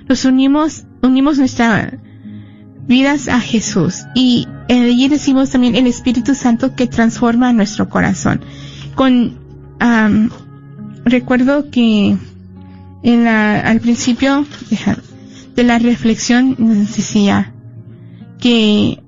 nos 0.08 0.24
unimos, 0.24 0.84
unimos 1.02 1.38
nuestras 1.38 1.94
vidas 2.86 3.28
a 3.28 3.40
Jesús 3.40 4.04
y 4.14 4.46
allí 4.68 5.08
decimos 5.08 5.50
también 5.50 5.74
el 5.74 5.86
Espíritu 5.86 6.34
Santo 6.34 6.74
que 6.74 6.86
transforma 6.86 7.52
nuestro 7.52 7.88
corazón. 7.88 8.40
Con, 8.94 9.38
recuerdo 11.04 11.70
que 11.70 12.16
en 13.02 13.24
la, 13.24 13.60
al 13.60 13.80
principio 13.80 14.46
de 15.54 15.64
la 15.64 15.78
reflexión 15.78 16.54
nos 16.58 16.96
decía 16.96 17.52
que 18.38 19.02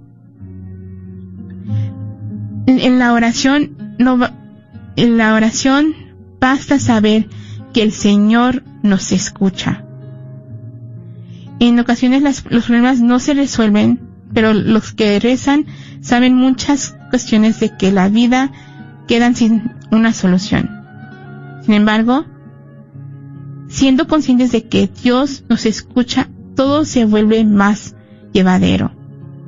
en 2.66 2.98
la 2.98 3.12
oración 3.12 3.77
no 3.98 4.18
en 4.96 5.18
la 5.18 5.34
oración 5.34 5.94
basta 6.40 6.78
saber 6.78 7.28
que 7.72 7.82
el 7.82 7.92
Señor 7.92 8.62
nos 8.82 9.12
escucha 9.12 9.84
en 11.60 11.78
ocasiones 11.78 12.22
los 12.22 12.64
problemas 12.64 13.00
no 13.00 13.18
se 13.18 13.34
resuelven, 13.34 14.00
pero 14.32 14.54
los 14.54 14.92
que 14.92 15.18
rezan 15.18 15.66
saben 16.00 16.34
muchas 16.34 16.96
cuestiones 17.10 17.58
de 17.60 17.76
que 17.76 17.90
la 17.90 18.08
vida 18.08 18.52
quedan 19.08 19.34
sin 19.34 19.72
una 19.90 20.12
solución. 20.12 20.70
Sin 21.62 21.74
embargo, 21.74 22.26
siendo 23.68 24.06
conscientes 24.06 24.52
de 24.52 24.68
que 24.68 24.88
Dios 25.02 25.44
nos 25.48 25.66
escucha, 25.66 26.28
todo 26.54 26.84
se 26.84 27.04
vuelve 27.04 27.44
más 27.44 27.96
llevadero. 28.32 28.92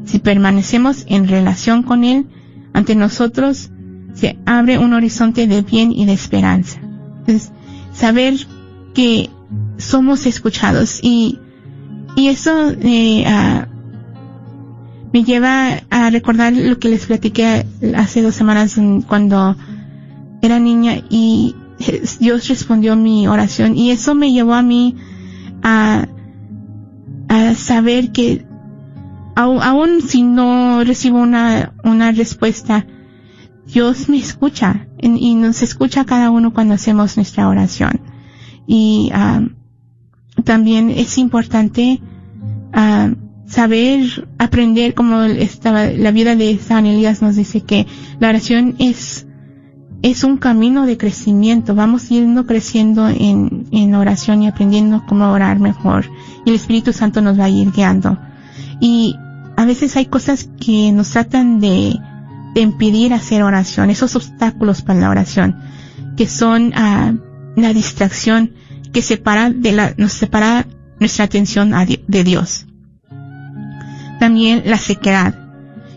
Si 0.04 0.18
permanecemos 0.18 1.04
en 1.08 1.28
relación 1.28 1.82
con 1.82 2.02
Él, 2.04 2.26
ante 2.72 2.96
nosotros 2.96 3.70
se 4.20 4.38
abre 4.46 4.78
un 4.78 4.92
horizonte 4.92 5.46
de 5.46 5.62
bien 5.62 5.92
y 5.92 6.04
de 6.04 6.12
esperanza. 6.12 6.80
Entonces, 7.20 7.52
saber 7.92 8.34
que 8.94 9.30
somos 9.78 10.26
escuchados 10.26 11.00
y 11.02 11.38
y 12.16 12.28
eso 12.28 12.72
eh, 12.80 13.24
me 15.12 15.24
lleva 15.24 15.80
a 15.90 16.10
recordar 16.10 16.52
lo 16.52 16.78
que 16.78 16.88
les 16.88 17.06
platiqué 17.06 17.66
hace 17.96 18.22
dos 18.22 18.34
semanas 18.34 18.78
cuando 19.06 19.56
era 20.42 20.58
niña 20.58 21.02
y 21.08 21.54
Dios 22.18 22.48
respondió 22.48 22.96
mi 22.96 23.26
oración 23.26 23.76
y 23.76 23.90
eso 23.90 24.14
me 24.14 24.32
llevó 24.32 24.54
a 24.54 24.62
mí 24.62 24.96
a, 25.62 26.08
a 27.28 27.54
saber 27.54 28.12
que 28.12 28.44
aun 29.34 30.02
si 30.02 30.22
no 30.22 30.84
recibo 30.84 31.18
una, 31.20 31.72
una 31.84 32.12
respuesta, 32.12 32.86
Dios 33.72 34.08
me 34.08 34.18
escucha 34.18 34.88
y 35.00 35.34
nos 35.34 35.62
escucha 35.62 36.04
cada 36.04 36.30
uno 36.30 36.52
cuando 36.52 36.74
hacemos 36.74 37.16
nuestra 37.16 37.48
oración. 37.48 38.00
Y 38.66 39.10
también 40.44 40.90
es 40.90 41.18
importante 41.18 42.00
saber 43.46 44.28
aprender 44.38 44.94
como 44.94 45.20
la 45.20 46.10
vida 46.12 46.36
de 46.36 46.58
San 46.58 46.86
Elías 46.86 47.20
nos 47.20 47.36
dice 47.36 47.62
que 47.62 47.86
la 48.20 48.28
oración 48.28 48.76
es 48.78 49.26
es 50.02 50.24
un 50.24 50.38
camino 50.38 50.86
de 50.86 50.96
crecimiento. 50.96 51.74
Vamos 51.74 52.08
yendo 52.08 52.46
creciendo 52.46 53.08
en, 53.08 53.66
en 53.70 53.94
oración 53.94 54.42
y 54.42 54.48
aprendiendo 54.48 55.04
cómo 55.06 55.30
orar 55.30 55.60
mejor. 55.60 56.06
Y 56.46 56.50
el 56.50 56.56
Espíritu 56.56 56.94
Santo 56.94 57.20
nos 57.20 57.38
va 57.38 57.44
a 57.44 57.50
ir 57.50 57.70
guiando. 57.70 58.18
Y 58.80 59.14
a 59.56 59.66
veces 59.66 59.96
hay 59.96 60.06
cosas 60.06 60.48
que 60.58 60.90
nos 60.92 61.10
tratan 61.10 61.60
de, 61.60 61.98
impedir 62.62 63.12
hacer 63.12 63.42
oración 63.42 63.90
esos 63.90 64.16
obstáculos 64.16 64.82
para 64.82 65.00
la 65.00 65.10
oración 65.10 65.56
que 66.16 66.26
son 66.26 66.74
uh, 66.74 67.18
la 67.56 67.72
distracción 67.72 68.52
que 68.92 69.00
separa 69.02 69.50
de 69.50 69.72
la, 69.72 69.94
nos 69.96 70.12
separa 70.12 70.66
nuestra 70.98 71.24
atención 71.24 71.72
de 72.06 72.24
Dios. 72.24 72.66
También 74.18 74.64
la 74.66 74.76
sequedad, 74.76 75.34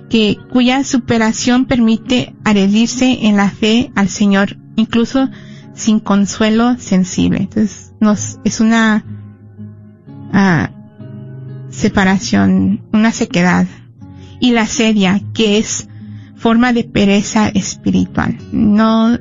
que, 0.10 0.38
cuya 0.50 0.84
superación 0.86 1.66
permite 1.66 2.36
adherirse 2.46 3.26
en 3.28 3.36
la 3.36 3.50
fe 3.50 3.92
al 3.96 4.08
Señor, 4.08 4.58
incluso 4.78 5.30
sin 5.74 6.00
consuelo 6.00 6.78
sensible. 6.80 7.40
Entonces, 7.40 7.94
nos, 8.00 8.40
es 8.46 8.62
una 8.62 9.04
uh, 10.32 11.70
separación, 11.70 12.86
una 12.94 13.12
sequedad. 13.12 13.68
Y 14.40 14.52
la 14.52 14.68
sedia, 14.68 15.22
que 15.34 15.58
es 15.58 15.90
forma 16.44 16.74
de 16.74 16.84
pereza 16.84 17.48
espiritual. 17.48 18.38
No, 18.52 19.18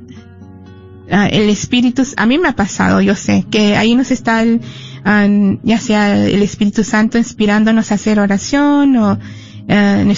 Ah, 1.14 1.26
el 1.26 1.50
Espíritu, 1.50 2.02
a 2.16 2.24
mí 2.24 2.38
me 2.38 2.48
ha 2.48 2.56
pasado, 2.56 3.02
yo 3.02 3.14
sé, 3.14 3.44
que 3.50 3.76
ahí 3.76 3.94
nos 3.94 4.10
está 4.10 4.42
el, 4.42 4.62
ya 5.62 5.78
sea 5.78 6.16
el 6.26 6.42
Espíritu 6.42 6.84
Santo 6.84 7.18
inspirándonos 7.18 7.92
a 7.92 7.96
hacer 7.96 8.18
oración 8.18 8.96
o 8.96 9.18
eh, 9.68 10.14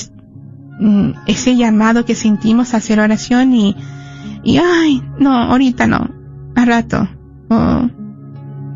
mm, 0.79 1.11
ese 1.27 1.57
llamado 1.57 2.05
que 2.05 2.15
sentimos 2.15 2.75
a 2.75 2.77
hacer 2.77 3.01
oración 3.01 3.57
y, 3.57 3.75
y 4.45 4.59
ay, 4.59 5.03
no, 5.19 5.33
ahorita 5.33 5.89
no, 5.89 6.11
a 6.55 6.65
rato, 6.65 7.09
o 7.49 7.91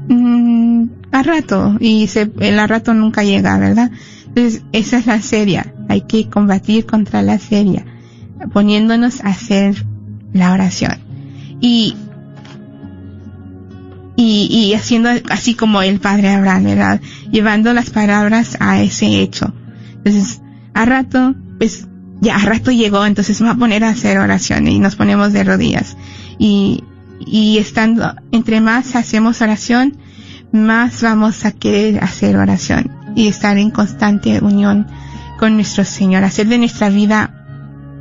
mm, 0.08 0.88
a 1.12 1.22
rato, 1.22 1.76
y 1.78 2.08
se, 2.08 2.32
el 2.40 2.58
a 2.58 2.66
rato 2.66 2.94
nunca 2.94 3.22
llega, 3.22 3.58
¿verdad? 3.58 3.92
Entonces, 4.26 4.64
esa 4.72 4.98
es 4.98 5.06
la 5.06 5.20
seria, 5.20 5.72
hay 5.88 6.00
que 6.00 6.28
combatir 6.28 6.84
contra 6.84 7.22
la 7.22 7.38
seria, 7.38 7.84
poniéndonos 8.52 9.20
a 9.20 9.28
hacer 9.28 9.84
la 10.32 10.52
oración. 10.52 10.98
Y 11.60 11.96
y, 14.20 14.48
y 14.50 14.74
haciendo 14.74 15.10
así 15.30 15.54
como 15.54 15.80
el 15.80 16.00
padre 16.00 16.30
Abraham, 16.30 16.64
¿verdad? 16.64 17.00
Llevando 17.30 17.72
las 17.72 17.90
palabras 17.90 18.56
a 18.58 18.82
ese 18.82 19.20
hecho. 19.20 19.54
Entonces, 19.94 20.42
a 20.74 20.84
rato, 20.84 21.36
pues, 21.56 21.86
ya 22.20 22.34
a 22.34 22.40
rato 22.40 22.72
llegó, 22.72 23.06
entonces 23.06 23.40
me 23.40 23.46
va 23.46 23.52
a 23.52 23.58
poner 23.58 23.84
a 23.84 23.90
hacer 23.90 24.18
oración 24.18 24.66
y 24.66 24.80
nos 24.80 24.96
ponemos 24.96 25.32
de 25.32 25.44
rodillas. 25.44 25.96
Y, 26.36 26.82
y 27.24 27.58
estando, 27.58 28.16
entre 28.32 28.60
más 28.60 28.96
hacemos 28.96 29.40
oración, 29.40 29.96
más 30.50 31.00
vamos 31.00 31.44
a 31.44 31.52
querer 31.52 32.02
hacer 32.02 32.38
oración 32.38 32.90
y 33.14 33.28
estar 33.28 33.56
en 33.56 33.70
constante 33.70 34.40
unión 34.40 34.88
con 35.38 35.54
nuestro 35.54 35.84
Señor, 35.84 36.24
hacer 36.24 36.48
de 36.48 36.58
nuestra 36.58 36.88
vida 36.88 37.37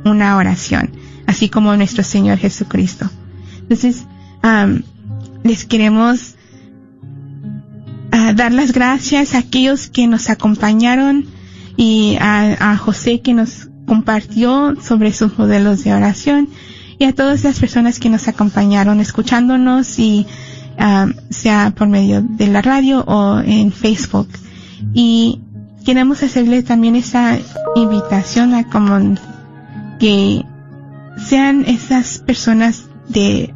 una 0.08 0.36
oración, 0.36 0.90
así 1.26 1.48
como 1.48 1.76
nuestro 1.76 2.02
Señor 2.02 2.38
Jesucristo. 2.38 3.10
Entonces, 3.60 4.06
les 5.44 5.64
queremos 5.64 6.34
ah, 8.12 8.32
dar 8.34 8.52
las 8.52 8.72
gracias 8.72 9.34
a 9.34 9.38
aquellos 9.38 9.88
que 9.88 10.06
nos 10.06 10.30
acompañaron 10.30 11.26
y 11.76 12.16
a, 12.20 12.72
a 12.72 12.76
José 12.76 13.20
que 13.20 13.34
nos 13.34 13.68
compartió 13.86 14.76
sobre 14.80 15.12
sus 15.12 15.38
modelos 15.38 15.84
de 15.84 15.94
oración 15.94 16.48
y 16.98 17.04
a 17.04 17.14
todas 17.14 17.44
las 17.44 17.58
personas 17.58 18.00
que 18.00 18.10
nos 18.10 18.28
acompañaron 18.28 19.00
escuchándonos 19.00 19.98
y 19.98 20.26
sea 21.30 21.72
por 21.76 21.88
medio 21.88 22.22
de 22.22 22.46
la 22.48 22.62
radio 22.62 23.04
o 23.06 23.40
en 23.40 23.72
Facebook. 23.72 24.28
Y 24.94 25.40
queremos 25.84 26.22
hacerle 26.22 26.62
también 26.62 26.96
esa 26.96 27.36
invitación 27.74 28.54
a 28.54 28.64
como 28.64 29.16
que 29.98 30.44
sean 31.16 31.64
esas 31.66 32.18
personas 32.18 32.88
de 33.08 33.54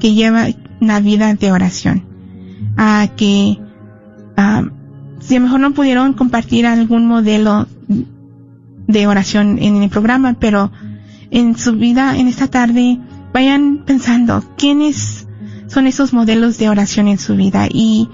que 0.00 0.14
llevan 0.14 0.56
una 0.80 1.00
vida 1.00 1.34
de 1.34 1.52
oración, 1.52 2.04
a 2.76 3.08
que 3.16 3.58
si 5.20 5.36
a 5.36 5.38
lo 5.38 5.44
mejor 5.44 5.60
no 5.60 5.72
pudieron 5.72 6.12
compartir 6.12 6.66
algún 6.66 7.06
modelo 7.06 7.66
de 8.86 9.06
oración 9.06 9.58
en 9.58 9.82
el 9.82 9.90
programa, 9.90 10.36
pero 10.38 10.70
en 11.30 11.56
su 11.56 11.72
vida 11.72 12.16
en 12.16 12.28
esta 12.28 12.48
tarde 12.48 12.98
vayan 13.32 13.84
pensando 13.86 14.44
quiénes 14.58 15.26
son 15.66 15.86
esos 15.86 16.12
modelos 16.12 16.58
de 16.58 16.68
oración 16.68 17.08
en 17.08 17.18
su 17.18 17.36
vida 17.36 17.66
y, 17.70 18.08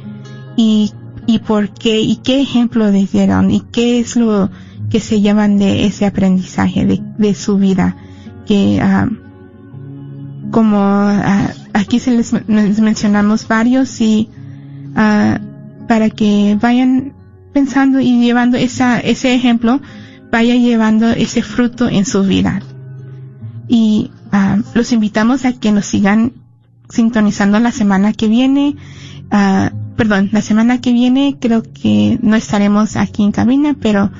y, 0.56 0.92
y 1.26 1.40
por 1.40 1.74
qué 1.74 2.00
y 2.00 2.16
qué 2.16 2.40
ejemplo 2.40 2.90
les 2.90 3.12
dieron 3.12 3.50
y 3.50 3.60
qué 3.72 4.00
es 4.00 4.16
lo 4.16 4.50
que 4.90 5.00
se 5.00 5.20
llevan 5.20 5.58
de 5.58 5.86
ese 5.86 6.04
aprendizaje 6.06 6.84
de, 6.84 7.00
de 7.18 7.34
su 7.34 7.56
vida 7.56 7.96
que 8.46 8.80
ah, 8.82 9.08
como 10.50 10.78
ah, 10.80 11.52
aquí 11.72 12.00
se 12.00 12.10
les, 12.10 12.32
mencionamos 12.48 13.46
varios 13.46 14.00
y 14.00 14.28
uh, 14.90 15.86
para 15.86 16.10
que 16.10 16.58
vayan 16.60 17.12
pensando 17.52 18.00
y 18.00 18.20
llevando 18.20 18.56
esa, 18.56 19.00
ese 19.00 19.34
ejemplo 19.34 19.80
vaya 20.30 20.54
llevando 20.54 21.08
ese 21.10 21.42
fruto 21.42 21.88
en 21.88 22.04
su 22.04 22.22
vida. 22.22 22.62
Y 23.68 24.10
uh, 24.32 24.62
los 24.74 24.92
invitamos 24.92 25.44
a 25.44 25.52
que 25.52 25.72
nos 25.72 25.86
sigan 25.86 26.32
sintonizando 26.88 27.58
la 27.60 27.72
semana 27.72 28.12
que 28.12 28.28
viene. 28.28 28.76
Uh, 29.32 29.94
perdón, 29.96 30.30
la 30.32 30.42
semana 30.42 30.80
que 30.80 30.92
viene 30.92 31.36
creo 31.40 31.62
que 31.62 32.18
no 32.22 32.36
estaremos 32.36 32.96
aquí 32.96 33.22
en 33.22 33.32
cabina, 33.32 33.76
pero 33.80 34.10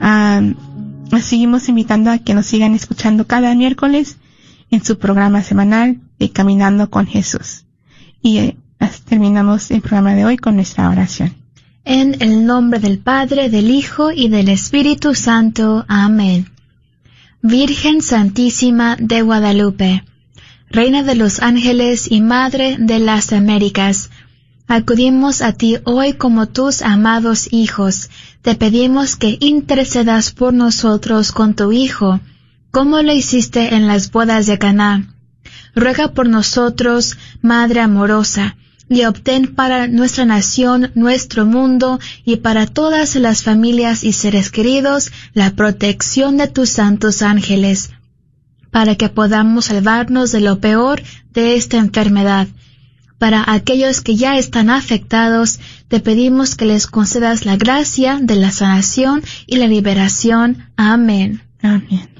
uh, 0.00 1.18
seguimos 1.20 1.68
invitando 1.68 2.10
a 2.10 2.18
que 2.18 2.34
nos 2.34 2.46
sigan 2.46 2.74
escuchando 2.74 3.26
cada 3.26 3.54
miércoles 3.54 4.16
en 4.70 4.84
su 4.84 4.98
programa 4.98 5.42
semanal 5.42 6.00
de 6.18 6.30
Caminando 6.30 6.90
con 6.90 7.06
Jesús. 7.06 7.64
Y 8.22 8.38
eh, 8.38 8.56
terminamos 9.08 9.70
el 9.70 9.80
programa 9.80 10.14
de 10.14 10.24
hoy 10.24 10.36
con 10.36 10.56
nuestra 10.56 10.90
oración. 10.90 11.34
En 11.84 12.20
el 12.20 12.44
nombre 12.46 12.80
del 12.80 12.98
Padre, 12.98 13.48
del 13.48 13.70
Hijo 13.70 14.10
y 14.10 14.28
del 14.28 14.48
Espíritu 14.48 15.14
Santo. 15.14 15.84
Amén. 15.86 16.50
Virgen 17.42 18.02
Santísima 18.02 18.96
de 18.98 19.22
Guadalupe, 19.22 20.02
Reina 20.68 21.04
de 21.04 21.14
los 21.14 21.40
ángeles 21.40 22.10
y 22.10 22.20
Madre 22.20 22.76
de 22.78 22.98
las 22.98 23.32
Américas, 23.32 24.10
acudimos 24.66 25.42
a 25.42 25.52
ti 25.52 25.78
hoy 25.84 26.14
como 26.14 26.46
tus 26.48 26.82
amados 26.82 27.48
hijos. 27.52 28.10
Te 28.42 28.54
pedimos 28.54 29.16
que 29.16 29.38
intercedas 29.40 30.32
por 30.32 30.52
nosotros 30.52 31.32
con 31.32 31.54
tu 31.54 31.72
Hijo, 31.72 32.20
como 32.70 33.00
lo 33.02 33.12
hiciste 33.12 33.74
en 33.74 33.86
las 33.86 34.10
bodas 34.10 34.46
de 34.46 34.58
Caná. 34.58 35.14
Ruega 35.74 36.12
por 36.12 36.28
nosotros, 36.28 37.16
Madre 37.42 37.80
amorosa, 37.80 38.56
y 38.88 39.04
obtén 39.04 39.54
para 39.54 39.88
nuestra 39.88 40.24
nación, 40.24 40.92
nuestro 40.94 41.44
mundo 41.44 41.98
y 42.24 42.36
para 42.36 42.66
todas 42.66 43.16
las 43.16 43.42
familias 43.42 44.04
y 44.04 44.12
seres 44.12 44.50
queridos 44.50 45.10
la 45.34 45.50
protección 45.52 46.36
de 46.36 46.46
tus 46.46 46.70
santos 46.70 47.22
ángeles, 47.22 47.90
para 48.70 48.94
que 48.94 49.08
podamos 49.08 49.66
salvarnos 49.66 50.32
de 50.32 50.40
lo 50.40 50.60
peor 50.60 51.02
de 51.32 51.56
esta 51.56 51.78
enfermedad. 51.78 52.46
Para 53.18 53.50
aquellos 53.50 54.02
que 54.02 54.16
ya 54.16 54.36
están 54.36 54.68
afectados, 54.68 55.58
te 55.88 56.00
pedimos 56.00 56.54
que 56.54 56.66
les 56.66 56.86
concedas 56.86 57.46
la 57.46 57.56
gracia 57.56 58.18
de 58.20 58.36
la 58.36 58.50
sanación 58.50 59.22
y 59.46 59.56
la 59.56 59.66
liberación. 59.66 60.68
Amén. 60.76 61.42
Amén. 61.62 62.16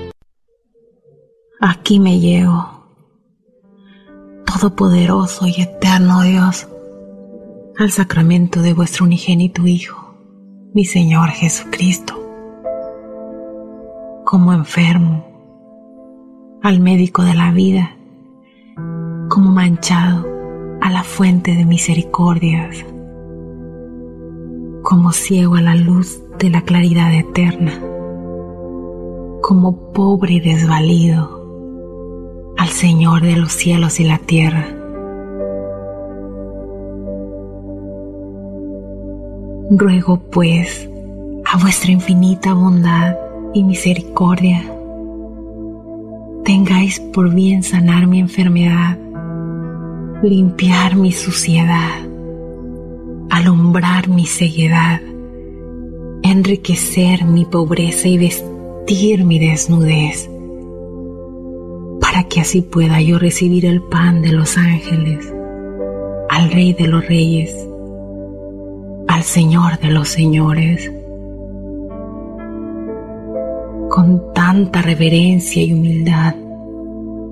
Aquí 1.63 1.99
me 1.99 2.19
llevo, 2.19 2.87
Todopoderoso 4.47 5.45
y 5.45 5.61
eterno 5.61 6.23
Dios, 6.23 6.67
al 7.77 7.91
sacramento 7.91 8.63
de 8.63 8.73
vuestro 8.73 9.05
unigénito 9.05 9.67
Hijo, 9.67 10.15
mi 10.73 10.85
Señor 10.85 11.29
Jesucristo. 11.29 12.15
Como 14.25 14.53
enfermo, 14.53 15.23
al 16.63 16.79
médico 16.79 17.21
de 17.21 17.35
la 17.35 17.51
vida, 17.51 17.95
como 19.29 19.51
manchado 19.51 20.25
a 20.81 20.89
la 20.89 21.03
fuente 21.03 21.53
de 21.53 21.65
misericordias, 21.65 22.83
como 24.81 25.11
ciego 25.11 25.57
a 25.57 25.61
la 25.61 25.75
luz 25.75 26.23
de 26.39 26.49
la 26.49 26.63
claridad 26.63 27.13
eterna, 27.13 27.73
como 29.43 29.93
pobre 29.93 30.33
y 30.33 30.39
desvalido 30.39 31.40
al 32.61 32.69
Señor 32.69 33.23
de 33.23 33.35
los 33.37 33.53
cielos 33.53 33.99
y 33.99 34.03
la 34.03 34.19
tierra. 34.19 34.67
Ruego 39.71 40.19
pues 40.31 40.87
a 41.43 41.57
vuestra 41.57 41.91
infinita 41.91 42.53
bondad 42.53 43.15
y 43.55 43.63
misericordia, 43.63 44.63
tengáis 46.45 46.99
por 46.99 47.33
bien 47.33 47.63
sanar 47.63 48.05
mi 48.05 48.19
enfermedad, 48.19 48.95
limpiar 50.21 50.95
mi 50.95 51.11
suciedad, 51.13 52.05
alumbrar 53.31 54.07
mi 54.07 54.27
ceguedad, 54.27 55.01
enriquecer 56.21 57.25
mi 57.25 57.43
pobreza 57.45 58.07
y 58.07 58.19
vestir 58.19 59.25
mi 59.25 59.39
desnudez 59.39 60.30
para 62.11 62.25
que 62.25 62.41
así 62.41 62.61
pueda 62.61 62.99
yo 62.99 63.17
recibir 63.19 63.65
el 63.65 63.81
pan 63.81 64.21
de 64.21 64.33
los 64.33 64.57
ángeles, 64.57 65.33
al 66.29 66.51
Rey 66.51 66.73
de 66.73 66.87
los 66.89 67.07
Reyes, 67.07 67.55
al 69.07 69.23
Señor 69.23 69.79
de 69.79 69.91
los 69.91 70.09
Señores. 70.09 70.91
Con 73.89 74.33
tanta 74.33 74.81
reverencia 74.81 75.63
y 75.63 75.71
humildad, 75.71 76.35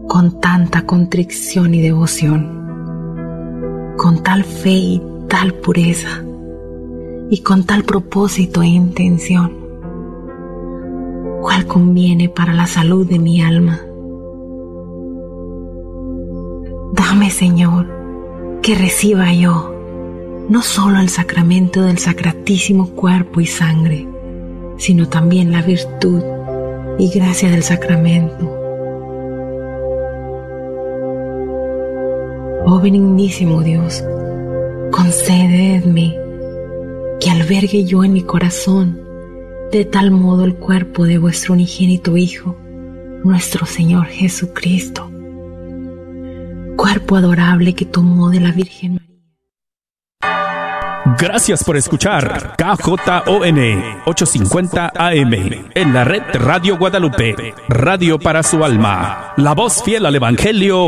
con 0.08 0.40
tanta 0.40 0.86
contrición 0.86 1.74
y 1.74 1.82
devoción, 1.82 2.48
con 3.98 4.24
tal 4.24 4.46
fe 4.46 4.72
y 4.72 5.02
tal 5.28 5.56
pureza, 5.56 6.24
y 7.30 7.42
con 7.42 7.66
tal 7.66 7.84
propósito 7.84 8.62
e 8.62 8.68
intención, 8.68 9.58
cual 11.42 11.68
conviene 11.68 12.30
para 12.30 12.54
la 12.54 12.66
salud 12.66 13.06
de 13.06 13.20
mi 13.20 13.42
alma 13.42 13.82
Dame, 16.92 17.30
Señor, 17.30 17.86
que 18.64 18.74
reciba 18.74 19.32
yo 19.32 19.76
no 20.50 20.64
solo 20.64 21.00
el 21.00 21.10
sacramento 21.10 21.84
del 21.84 22.00
sacratísimo 22.00 22.90
cuerpo 22.96 23.40
y 23.42 23.46
sangre, 23.46 24.08
sino 24.78 25.08
también 25.08 25.52
la 25.52 25.62
virtud 25.62 26.24
y 26.98 27.10
gracia 27.10 27.52
del 27.52 27.62
sacramento. 27.62 28.52
Oh 32.66 32.80
benignísimo 32.82 33.62
Dios, 33.62 34.04
concededme 34.92 36.16
que 37.20 37.30
albergue 37.30 37.86
yo 37.86 38.04
en 38.04 38.14
mi 38.14 38.24
corazón 38.24 39.00
de 39.72 39.86
tal 39.86 40.10
modo 40.10 40.44
el 40.44 40.56
cuerpo 40.56 41.06
de 41.06 41.20
vuestro 41.20 41.54
unigénito 41.54 42.18
Hijo, 42.18 42.56
nuestro 43.24 43.68
Señor 43.68 44.08
Jesucristo 44.08 45.12
cuerpo 46.80 47.18
adorable 47.18 47.76
que 47.76 47.84
tomó 47.84 48.30
de 48.30 48.40
la 48.40 48.54
Virgen 48.54 48.94
María. 48.94 49.10
Gracias 51.18 51.64
por 51.66 51.76
escuchar 51.76 52.56
KJON 52.56 53.60
850 54.06 54.94
AM 54.96 55.34
en 55.76 55.94
la 55.94 56.06
red 56.06 56.24
Radio 56.36 56.78
Guadalupe, 56.78 57.54
radio 57.68 58.18
para 58.18 58.44
su 58.44 58.64
alma, 58.64 59.34
la 59.36 59.54
voz 59.54 59.84
fiel 59.84 60.06
al 60.06 60.16
Evangelio 60.16 60.88